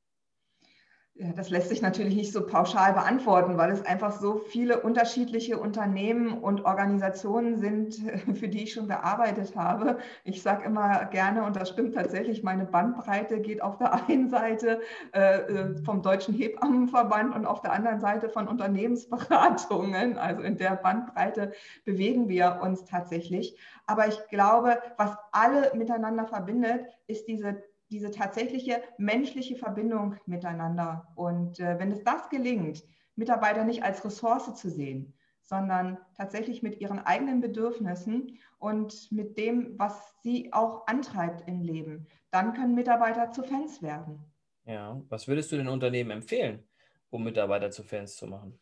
Ja, 1.18 1.32
das 1.32 1.48
lässt 1.48 1.70
sich 1.70 1.80
natürlich 1.80 2.14
nicht 2.14 2.30
so 2.30 2.46
pauschal 2.46 2.92
beantworten, 2.92 3.56
weil 3.56 3.70
es 3.70 3.82
einfach 3.86 4.12
so 4.20 4.36
viele 4.36 4.82
unterschiedliche 4.82 5.58
Unternehmen 5.58 6.42
und 6.42 6.66
Organisationen 6.66 7.56
sind, 7.56 7.94
für 8.34 8.48
die 8.48 8.64
ich 8.64 8.74
schon 8.74 8.86
gearbeitet 8.86 9.56
habe. 9.56 9.96
Ich 10.24 10.42
sage 10.42 10.66
immer 10.66 11.06
gerne, 11.06 11.44
und 11.44 11.56
das 11.56 11.70
stimmt 11.70 11.94
tatsächlich, 11.94 12.42
meine 12.42 12.66
Bandbreite 12.66 13.40
geht 13.40 13.62
auf 13.62 13.78
der 13.78 13.94
einen 14.08 14.28
Seite 14.28 14.82
äh, 15.12 15.38
äh, 15.38 15.82
vom 15.84 16.02
Deutschen 16.02 16.34
Hebammenverband 16.34 17.34
und 17.34 17.46
auf 17.46 17.62
der 17.62 17.72
anderen 17.72 18.00
Seite 18.00 18.28
von 18.28 18.46
Unternehmensberatungen. 18.46 20.18
Also 20.26 20.42
in 20.42 20.56
der 20.56 20.76
Bandbreite 20.76 21.52
bewegen 21.84 22.28
wir 22.28 22.58
uns 22.62 22.84
tatsächlich. 22.84 23.56
Aber 23.86 24.08
ich 24.08 24.18
glaube, 24.28 24.78
was 24.98 25.16
alle 25.30 25.72
miteinander 25.74 26.26
verbindet, 26.26 26.84
ist 27.06 27.26
diese 27.26 27.62
diese 27.90 28.10
tatsächliche 28.10 28.82
menschliche 28.98 29.56
Verbindung 29.56 30.16
miteinander. 30.26 31.08
Und 31.14 31.60
äh, 31.60 31.78
wenn 31.78 31.92
es 31.92 32.02
das 32.04 32.28
gelingt, 32.28 32.84
Mitarbeiter 33.14 33.64
nicht 33.64 33.82
als 33.82 34.04
Ressource 34.04 34.54
zu 34.54 34.70
sehen, 34.70 35.14
sondern 35.42 35.98
tatsächlich 36.16 36.62
mit 36.62 36.80
ihren 36.80 36.98
eigenen 36.98 37.40
Bedürfnissen 37.40 38.38
und 38.58 39.10
mit 39.12 39.38
dem, 39.38 39.78
was 39.78 40.14
sie 40.22 40.52
auch 40.52 40.86
antreibt 40.86 41.46
im 41.48 41.62
Leben, 41.62 42.06
dann 42.30 42.52
können 42.52 42.74
Mitarbeiter 42.74 43.30
zu 43.30 43.42
Fans 43.42 43.80
werden. 43.80 44.18
Ja, 44.64 45.00
was 45.08 45.28
würdest 45.28 45.52
du 45.52 45.56
den 45.56 45.68
Unternehmen 45.68 46.10
empfehlen, 46.10 46.66
um 47.10 47.22
Mitarbeiter 47.22 47.70
zu 47.70 47.84
Fans 47.84 48.16
zu 48.16 48.26
machen? 48.26 48.58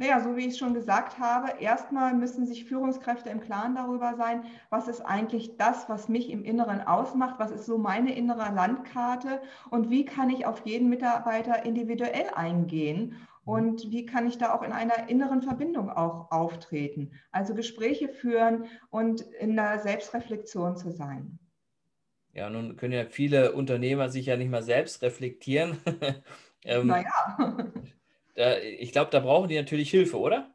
Naja, 0.00 0.18
so 0.18 0.34
wie 0.34 0.46
ich 0.46 0.56
schon 0.56 0.72
gesagt 0.72 1.18
habe, 1.18 1.60
erstmal 1.60 2.14
müssen 2.14 2.46
sich 2.46 2.64
Führungskräfte 2.64 3.28
im 3.28 3.38
Klaren 3.38 3.74
darüber 3.74 4.14
sein, 4.16 4.44
was 4.70 4.88
ist 4.88 5.02
eigentlich 5.02 5.58
das, 5.58 5.90
was 5.90 6.08
mich 6.08 6.30
im 6.30 6.42
Inneren 6.42 6.80
ausmacht, 6.80 7.34
was 7.36 7.50
ist 7.50 7.66
so 7.66 7.76
meine 7.76 8.16
innere 8.16 8.50
Landkarte 8.54 9.42
und 9.68 9.90
wie 9.90 10.06
kann 10.06 10.30
ich 10.30 10.46
auf 10.46 10.64
jeden 10.64 10.88
Mitarbeiter 10.88 11.66
individuell 11.66 12.30
eingehen 12.34 13.14
und 13.44 13.90
wie 13.90 14.06
kann 14.06 14.26
ich 14.26 14.38
da 14.38 14.54
auch 14.54 14.62
in 14.62 14.72
einer 14.72 15.10
inneren 15.10 15.42
Verbindung 15.42 15.90
auch 15.90 16.30
auftreten. 16.30 17.10
Also 17.30 17.54
Gespräche 17.54 18.08
führen 18.08 18.68
und 18.88 19.20
in 19.20 19.54
der 19.54 19.80
Selbstreflexion 19.80 20.78
zu 20.78 20.92
sein. 20.92 21.38
Ja, 22.32 22.48
nun 22.48 22.76
können 22.76 22.94
ja 22.94 23.04
viele 23.04 23.52
Unternehmer 23.52 24.08
sich 24.08 24.24
ja 24.24 24.38
nicht 24.38 24.50
mal 24.50 24.62
selbst 24.62 25.02
reflektieren. 25.02 25.76
ähm, 26.64 26.86
naja. 26.86 27.74
Ich 28.78 28.92
glaube, 28.92 29.10
da 29.10 29.20
brauchen 29.20 29.48
die 29.48 29.56
natürlich 29.56 29.90
Hilfe, 29.90 30.18
oder? 30.18 30.54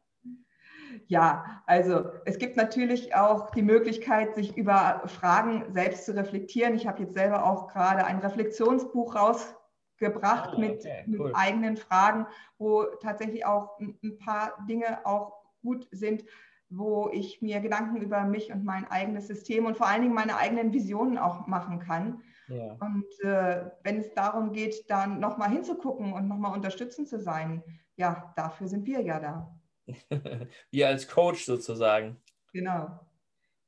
Ja, 1.08 1.62
also 1.66 2.06
es 2.24 2.38
gibt 2.38 2.56
natürlich 2.56 3.14
auch 3.14 3.50
die 3.50 3.62
Möglichkeit, 3.62 4.34
sich 4.34 4.56
über 4.56 5.02
Fragen 5.06 5.72
selbst 5.72 6.04
zu 6.04 6.16
reflektieren. 6.16 6.74
Ich 6.74 6.86
habe 6.86 7.02
jetzt 7.02 7.14
selber 7.14 7.44
auch 7.44 7.68
gerade 7.68 8.04
ein 8.04 8.18
Reflexionsbuch 8.18 9.14
rausgebracht 9.14 10.58
mit, 10.58 10.80
okay, 10.80 11.04
cool. 11.06 11.28
mit, 11.28 11.36
eigenen 11.36 11.76
Fragen, 11.76 12.26
wo 12.58 12.84
tatsächlich 13.00 13.46
auch 13.46 13.78
ein 13.78 14.18
paar 14.18 14.54
Dinge 14.68 15.04
auch 15.06 15.32
gut 15.62 15.86
sind, 15.92 16.24
wo 16.68 17.08
ich 17.12 17.40
mir 17.40 17.60
Gedanken 17.60 17.96
über 18.02 18.24
mich 18.24 18.52
und 18.52 18.64
mein 18.64 18.90
eigenes 18.90 19.28
System 19.28 19.66
und 19.66 19.76
vor 19.76 19.86
allen 19.86 20.02
Dingen 20.02 20.14
meine 20.14 20.36
eigenen 20.36 20.72
Visionen 20.72 21.18
auch 21.18 21.46
machen 21.46 21.78
kann. 21.78 22.22
Ja. 22.48 22.76
Und 22.80 23.04
äh, 23.24 23.70
wenn 23.82 23.98
es 23.98 24.12
darum 24.14 24.52
geht, 24.52 24.88
dann 24.88 25.20
nochmal 25.20 25.50
hinzugucken 25.50 26.12
und 26.12 26.28
nochmal 26.28 26.54
unterstützend 26.54 27.08
zu 27.08 27.20
sein, 27.20 27.62
ja, 27.96 28.32
dafür 28.36 28.68
sind 28.68 28.86
wir 28.86 29.00
ja 29.00 29.20
da. 29.20 29.58
wir 30.70 30.88
als 30.88 31.08
Coach 31.08 31.44
sozusagen. 31.44 32.20
Genau. 32.52 33.00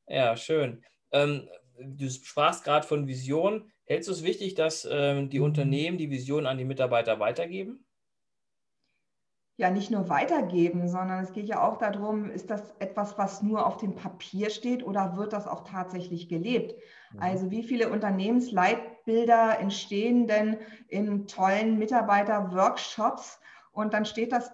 Ja, 0.07 0.37
schön. 0.37 0.85
Ähm, 1.13 1.49
du 1.79 2.09
sprachst 2.11 2.65
gerade 2.65 2.87
von 2.87 3.07
Vision. 3.07 3.71
Hältst 3.85 4.09
du 4.09 4.13
es 4.13 4.23
wichtig, 4.23 4.55
dass 4.55 4.87
ähm, 4.91 5.31
die 5.31 5.39
mhm. 5.39 5.47
Unternehmen 5.47 5.99
die 5.99 6.11
Vision 6.11 6.47
an 6.47 6.59
die 6.59 6.65
Mitarbeiter 6.65 7.21
weitergeben? 7.21 7.85
Ja 9.59 9.71
nicht 9.71 9.91
nur 9.91 10.09
weitergeben, 10.09 10.89
sondern 10.89 11.23
es 11.23 11.33
geht 11.33 11.49
ja 11.49 11.61
auch 11.61 11.79
darum, 11.79 12.31
ist 12.31 12.49
das 12.49 12.75
etwas, 12.79 13.19
was 13.19 13.43
nur 13.43 13.67
auf 13.67 13.77
dem 13.77 13.97
Papier 13.97 14.51
steht 14.51 14.87
oder 14.87 15.17
wird 15.17 15.33
das 15.33 15.49
auch 15.49 15.65
tatsächlich 15.65 16.29
gelebt? 16.29 16.77
Mhm. 17.13 17.21
Also 17.21 17.51
wie 17.51 17.65
viele 17.65 17.91
Unternehmensleitbilder 17.91 19.59
entstehen 19.59 20.29
denn 20.29 20.59
in 20.87 21.27
tollen 21.27 21.77
Mitarbeiter-Workshops 21.77 23.41
und 23.73 23.93
dann 23.95 24.05
steht 24.07 24.31
das 24.31 24.53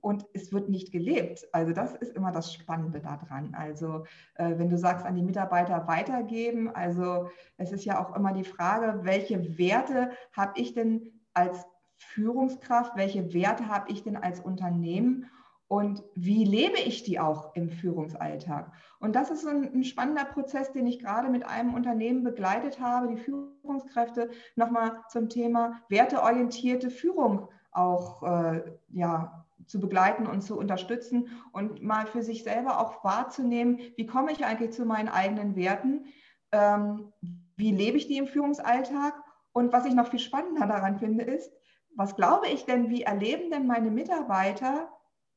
und 0.00 0.26
es 0.32 0.52
wird 0.52 0.68
nicht 0.68 0.90
gelebt. 0.90 1.46
Also 1.52 1.72
das 1.72 1.94
ist 1.94 2.16
immer 2.16 2.32
das 2.32 2.52
Spannende 2.52 3.00
daran. 3.00 3.54
Also 3.54 4.04
äh, 4.34 4.58
wenn 4.58 4.68
du 4.68 4.78
sagst, 4.78 5.06
an 5.06 5.14
die 5.14 5.22
Mitarbeiter 5.22 5.86
weitergeben, 5.86 6.74
also 6.74 7.30
es 7.56 7.70
ist 7.70 7.84
ja 7.84 8.04
auch 8.04 8.16
immer 8.16 8.32
die 8.32 8.44
Frage, 8.44 9.00
welche 9.04 9.58
Werte 9.58 10.10
habe 10.32 10.60
ich 10.60 10.74
denn 10.74 11.20
als 11.34 11.64
Führungskraft? 11.98 12.96
Welche 12.96 13.32
Werte 13.34 13.68
habe 13.68 13.90
ich 13.90 14.02
denn 14.02 14.16
als 14.16 14.40
Unternehmen? 14.40 15.30
Und 15.68 16.02
wie 16.14 16.44
lebe 16.44 16.78
ich 16.78 17.02
die 17.02 17.20
auch 17.20 17.54
im 17.54 17.68
Führungsalltag? 17.68 18.72
Und 19.00 19.14
das 19.14 19.30
ist 19.30 19.46
ein, 19.46 19.70
ein, 19.74 19.84
spannender 19.84 20.24
Prozess, 20.24 20.72
den 20.72 20.86
ich 20.86 20.98
gerade 20.98 21.28
mit 21.28 21.44
einem 21.46 21.74
Unternehmen 21.74 22.24
begleitet 22.24 22.80
habe, 22.80 23.08
die 23.08 23.20
Führungskräfte 23.20 24.30
nochmal 24.56 25.02
zum 25.10 25.28
Thema 25.28 25.82
werteorientierte 25.90 26.90
Führung 26.90 27.48
auch 27.70 28.22
äh, 28.22 28.62
ja, 28.88 29.44
zu 29.66 29.78
begleiten 29.78 30.26
und 30.26 30.40
zu 30.40 30.58
unterstützen 30.58 31.28
und 31.52 31.82
mal 31.82 32.06
für 32.06 32.22
sich 32.22 32.44
selber 32.44 32.80
auch 32.80 33.04
wahrzunehmen, 33.04 33.78
wie 33.96 34.06
komme 34.06 34.32
ich 34.32 34.46
eigentlich 34.46 34.72
zu 34.72 34.86
meinen 34.86 35.08
eigenen 35.08 35.54
Werten, 35.54 36.06
ähm, 36.50 37.12
wie 37.56 37.72
lebe 37.72 37.98
ich 37.98 38.06
die 38.06 38.16
im 38.16 38.26
Führungsalltag 38.26 39.14
und 39.52 39.72
was 39.72 39.84
ich 39.84 39.94
noch 39.94 40.08
viel 40.08 40.18
spannender 40.18 40.66
daran 40.66 40.98
finde, 40.98 41.24
ist, 41.24 41.52
was 41.98 42.14
glaube 42.14 42.46
ich 42.46 42.64
denn, 42.64 42.90
wie 42.90 43.02
erleben 43.02 43.50
denn 43.50 43.66
meine 43.66 43.90
Mitarbeiter 43.90 44.88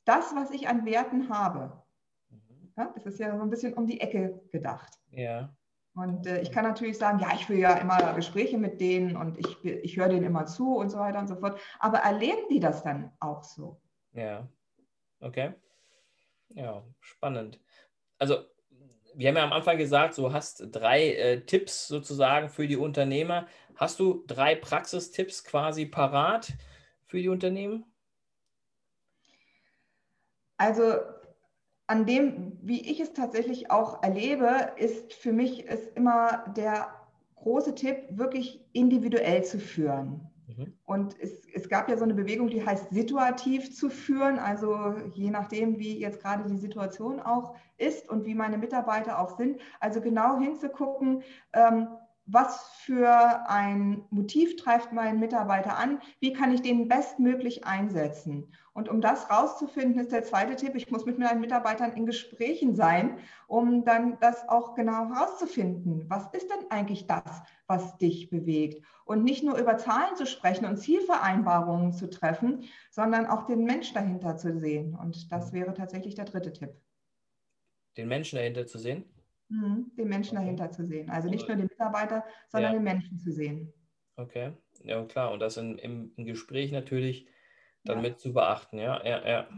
das, 0.06 0.36
was 0.36 0.52
ich 0.52 0.68
an 0.68 0.86
Werten 0.86 1.28
habe? 1.30 1.82
Mhm. 2.30 2.72
Ja, 2.78 2.94
das 2.94 3.06
ist 3.08 3.20
ja 3.20 3.36
so 3.36 3.42
ein 3.42 3.50
bisschen 3.50 3.74
um 3.74 3.88
die 3.88 4.00
Ecke 4.00 4.40
gedacht. 4.52 4.94
Ja. 5.10 5.56
Und 5.96 6.28
äh, 6.28 6.40
ich 6.42 6.52
kann 6.52 6.64
natürlich 6.64 7.00
sagen, 7.00 7.18
ja, 7.20 7.34
ich 7.34 7.48
führe 7.48 7.60
ja 7.60 7.74
immer 7.78 8.14
Gespräche 8.14 8.60
mit 8.60 8.80
denen 8.80 9.18
und 9.18 9.40
ich, 9.40 9.66
ich 9.66 9.98
höre 9.98 10.10
denen 10.10 10.24
immer 10.24 10.46
zu 10.46 10.76
und 10.76 10.92
so 10.92 11.00
weiter 11.00 11.20
und 11.20 11.28
so 11.28 11.36
fort. 11.36 11.60
Aber 11.80 11.98
erleben 11.98 12.48
die 12.50 12.60
das 12.60 12.84
dann 12.84 13.12
auch 13.20 13.44
so? 13.44 13.82
Ja, 14.14 14.48
okay. 15.20 15.56
Ja, 16.50 16.84
spannend. 17.00 17.60
Also, 18.20 18.46
wir 19.14 19.30
haben 19.30 19.38
ja 19.38 19.44
am 19.44 19.54
Anfang 19.54 19.78
gesagt, 19.78 20.18
du 20.18 20.34
hast 20.34 20.68
drei 20.72 21.14
äh, 21.14 21.42
Tipps 21.42 21.88
sozusagen 21.88 22.50
für 22.50 22.68
die 22.68 22.78
Unternehmer. 22.78 23.48
Hast 23.76 24.00
du 24.00 24.24
drei 24.28 24.56
Praxistipps 24.56 25.44
quasi 25.44 25.86
parat 25.86 26.54
für 27.06 27.20
die 27.20 27.30
Unternehmen? 27.30 27.86
Also 30.58 30.94
an 31.88 32.06
dem, 32.06 32.58
wie 32.62 32.90
ich 32.90 33.00
es 33.00 33.14
tatsächlich 33.14 33.70
auch 33.70 34.02
erlebe, 34.02 34.72
ist 34.78 35.14
für 35.14 35.34
mich 35.34 35.66
ist 35.66 35.96
immer 35.98 36.46
der 36.56 36.88
große 37.36 37.76
Tipp, 37.76 37.98
wirklich 38.12 38.64
individuell 38.72 39.44
zu 39.44 39.60
führen. 39.60 40.31
Mhm. 40.58 40.74
Und 40.86 41.20
es, 41.20 41.48
es 41.54 41.70
gab 41.70 41.90
ja 41.90 41.98
so 41.98 42.04
eine 42.04 42.14
Bewegung, 42.14 42.50
die 42.50 42.66
heißt 42.66 42.92
situativ 42.92 43.76
zu 43.76 43.90
führen, 43.90 44.40
also 44.40 44.96
je 45.14 45.30
nachdem, 45.30 45.80
wie 45.80 46.00
jetzt 46.00 46.22
gerade 46.22 46.50
die 46.50 46.58
Situation 46.58 47.20
auch 47.20 47.56
ist 47.78 48.10
und 48.10 48.26
wie 48.26 48.36
meine 48.36 48.58
Mitarbeiter 48.58 49.20
auch 49.20 49.38
sind. 49.38 49.60
Also 49.80 50.02
genau 50.02 50.40
hinzugucken, 50.40 51.24
ähm, 51.54 51.88
was 52.32 52.70
für 52.86 53.50
ein 53.50 54.04
Motiv 54.10 54.56
treibt 54.56 54.94
meinen 54.94 55.20
Mitarbeiter 55.20 55.78
an, 55.78 56.02
wie 56.20 56.34
kann 56.34 56.54
ich 56.54 56.62
den 56.62 56.88
bestmöglich 56.88 57.66
einsetzen. 57.66 58.54
Und 58.74 58.88
um 58.88 59.02
das 59.02 59.30
rauszufinden, 59.30 60.00
ist 60.00 60.14
der 60.14 60.24
zweite 60.24 60.56
Tipp, 60.56 60.76
ich 60.76 60.90
muss 60.90 61.06
mit 61.06 61.20
meinen 61.20 61.42
Mitarbeitern 61.42 61.92
in 61.94 62.06
Gesprächen 62.06 62.74
sein, 62.76 63.20
um 63.48 63.84
dann 63.84 64.18
das 64.22 64.48
auch 64.48 64.76
genau 64.76 65.10
herauszufinden. 65.10 66.06
Was 66.08 66.28
ist 66.34 66.50
denn 66.50 66.72
eigentlich 66.72 67.06
das, 67.06 67.44
was 67.68 67.98
dich 67.98 68.30
bewegt? 68.30 68.86
Und 69.04 69.24
nicht 69.24 69.44
nur 69.44 69.58
über 69.58 69.78
Zahlen 69.78 70.16
zu 70.16 70.26
sprechen 70.26 70.66
und 70.66 70.78
Zielvereinbarungen 70.78 71.92
zu 71.92 72.10
treffen, 72.10 72.64
sondern 72.90 73.26
auch 73.26 73.46
den 73.46 73.66
Mensch 73.66 73.94
dahinter 73.94 74.38
zu 74.38 74.58
sehen. 74.58 74.96
Und 74.96 75.32
das 75.32 75.52
wäre 75.52 75.74
tatsächlich 75.74 76.16
der 76.16 76.26
dritte 76.26 76.54
Tipp. 76.54 76.72
Den 77.98 78.08
Menschen 78.08 78.38
dahinter 78.38 78.66
zu 78.66 78.80
sehen? 78.80 79.04
Mhm, 79.52 79.92
den 79.98 80.08
Menschen 80.08 80.38
okay. 80.38 80.46
dahinter 80.46 80.72
zu 80.72 80.88
sehen. 80.88 81.10
Also 81.10 81.28
nicht 81.30 81.46
nur 81.46 81.58
den 81.58 81.68
Mitarbeiter, 81.68 82.24
sondern 82.48 82.72
ja. 82.72 82.80
den 82.80 82.86
Menschen 82.86 83.20
zu 83.20 83.34
sehen. 83.34 83.74
Okay, 84.16 84.54
ja 84.84 85.04
klar. 85.04 85.34
Und 85.34 85.42
das 85.42 85.58
in, 85.58 85.78
im, 85.78 86.14
im 86.16 86.24
Gespräch 86.26 86.72
natürlich 86.72 87.28
dann 87.84 87.98
ja. 87.98 88.04
mit 88.04 88.20
zu 88.20 88.32
beachten. 88.34 88.78
Ja, 88.78 89.06
ja, 89.06 89.28
ja. 89.28 89.50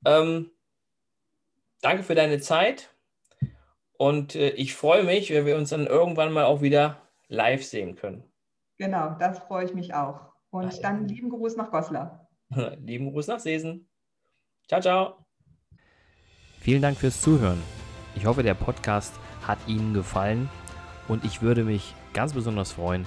Ähm, 0.05 0.51
danke 1.81 2.03
für 2.03 2.15
deine 2.15 2.41
Zeit 2.41 2.95
und 3.99 4.35
äh, 4.35 4.51
ich 4.51 4.75
freue 4.75 5.05
mich, 5.05 5.31
wenn 5.31 5.47
wir 5.47 5.57
uns 5.57 5.71
dann 5.71 5.87
irgendwann 5.87 6.33
mal 6.33 6.45
auch 6.45 6.63
wieder 6.63 7.03
live 7.29 7.65
sehen 7.65 7.97
können. 7.97 8.23
Genau, 8.79 9.17
das 9.19 9.41
freue 9.41 9.65
ich 9.65 9.75
mich 9.75 9.95
auch. 9.95 10.33
Und 10.51 10.67
Nein. 10.67 10.83
dann 10.83 11.09
lieben 11.09 11.31
Gruß 11.31 11.57
nach 11.57 11.71
Goslar. 11.71 12.29
lieben 12.79 13.11
Gruß 13.11 13.27
nach 13.27 13.41
Sesen. 13.41 13.89
Ciao, 14.69 14.81
ciao. 14.81 15.27
Vielen 16.61 16.83
Dank 16.83 16.99
fürs 16.99 17.21
Zuhören. 17.21 17.63
Ich 18.15 18.27
hoffe, 18.27 18.43
der 18.43 18.55
Podcast 18.55 19.15
hat 19.47 19.59
Ihnen 19.67 19.95
gefallen 19.95 20.49
und 21.09 21.25
ich 21.25 21.43
würde 21.43 21.65
mich 21.65 21.95
ganz 22.13 22.35
besonders 22.35 22.73
freuen, 22.73 23.07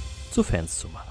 zu 0.31 0.43
Fans 0.43 0.79
zu 0.79 0.87
machen. 0.89 1.10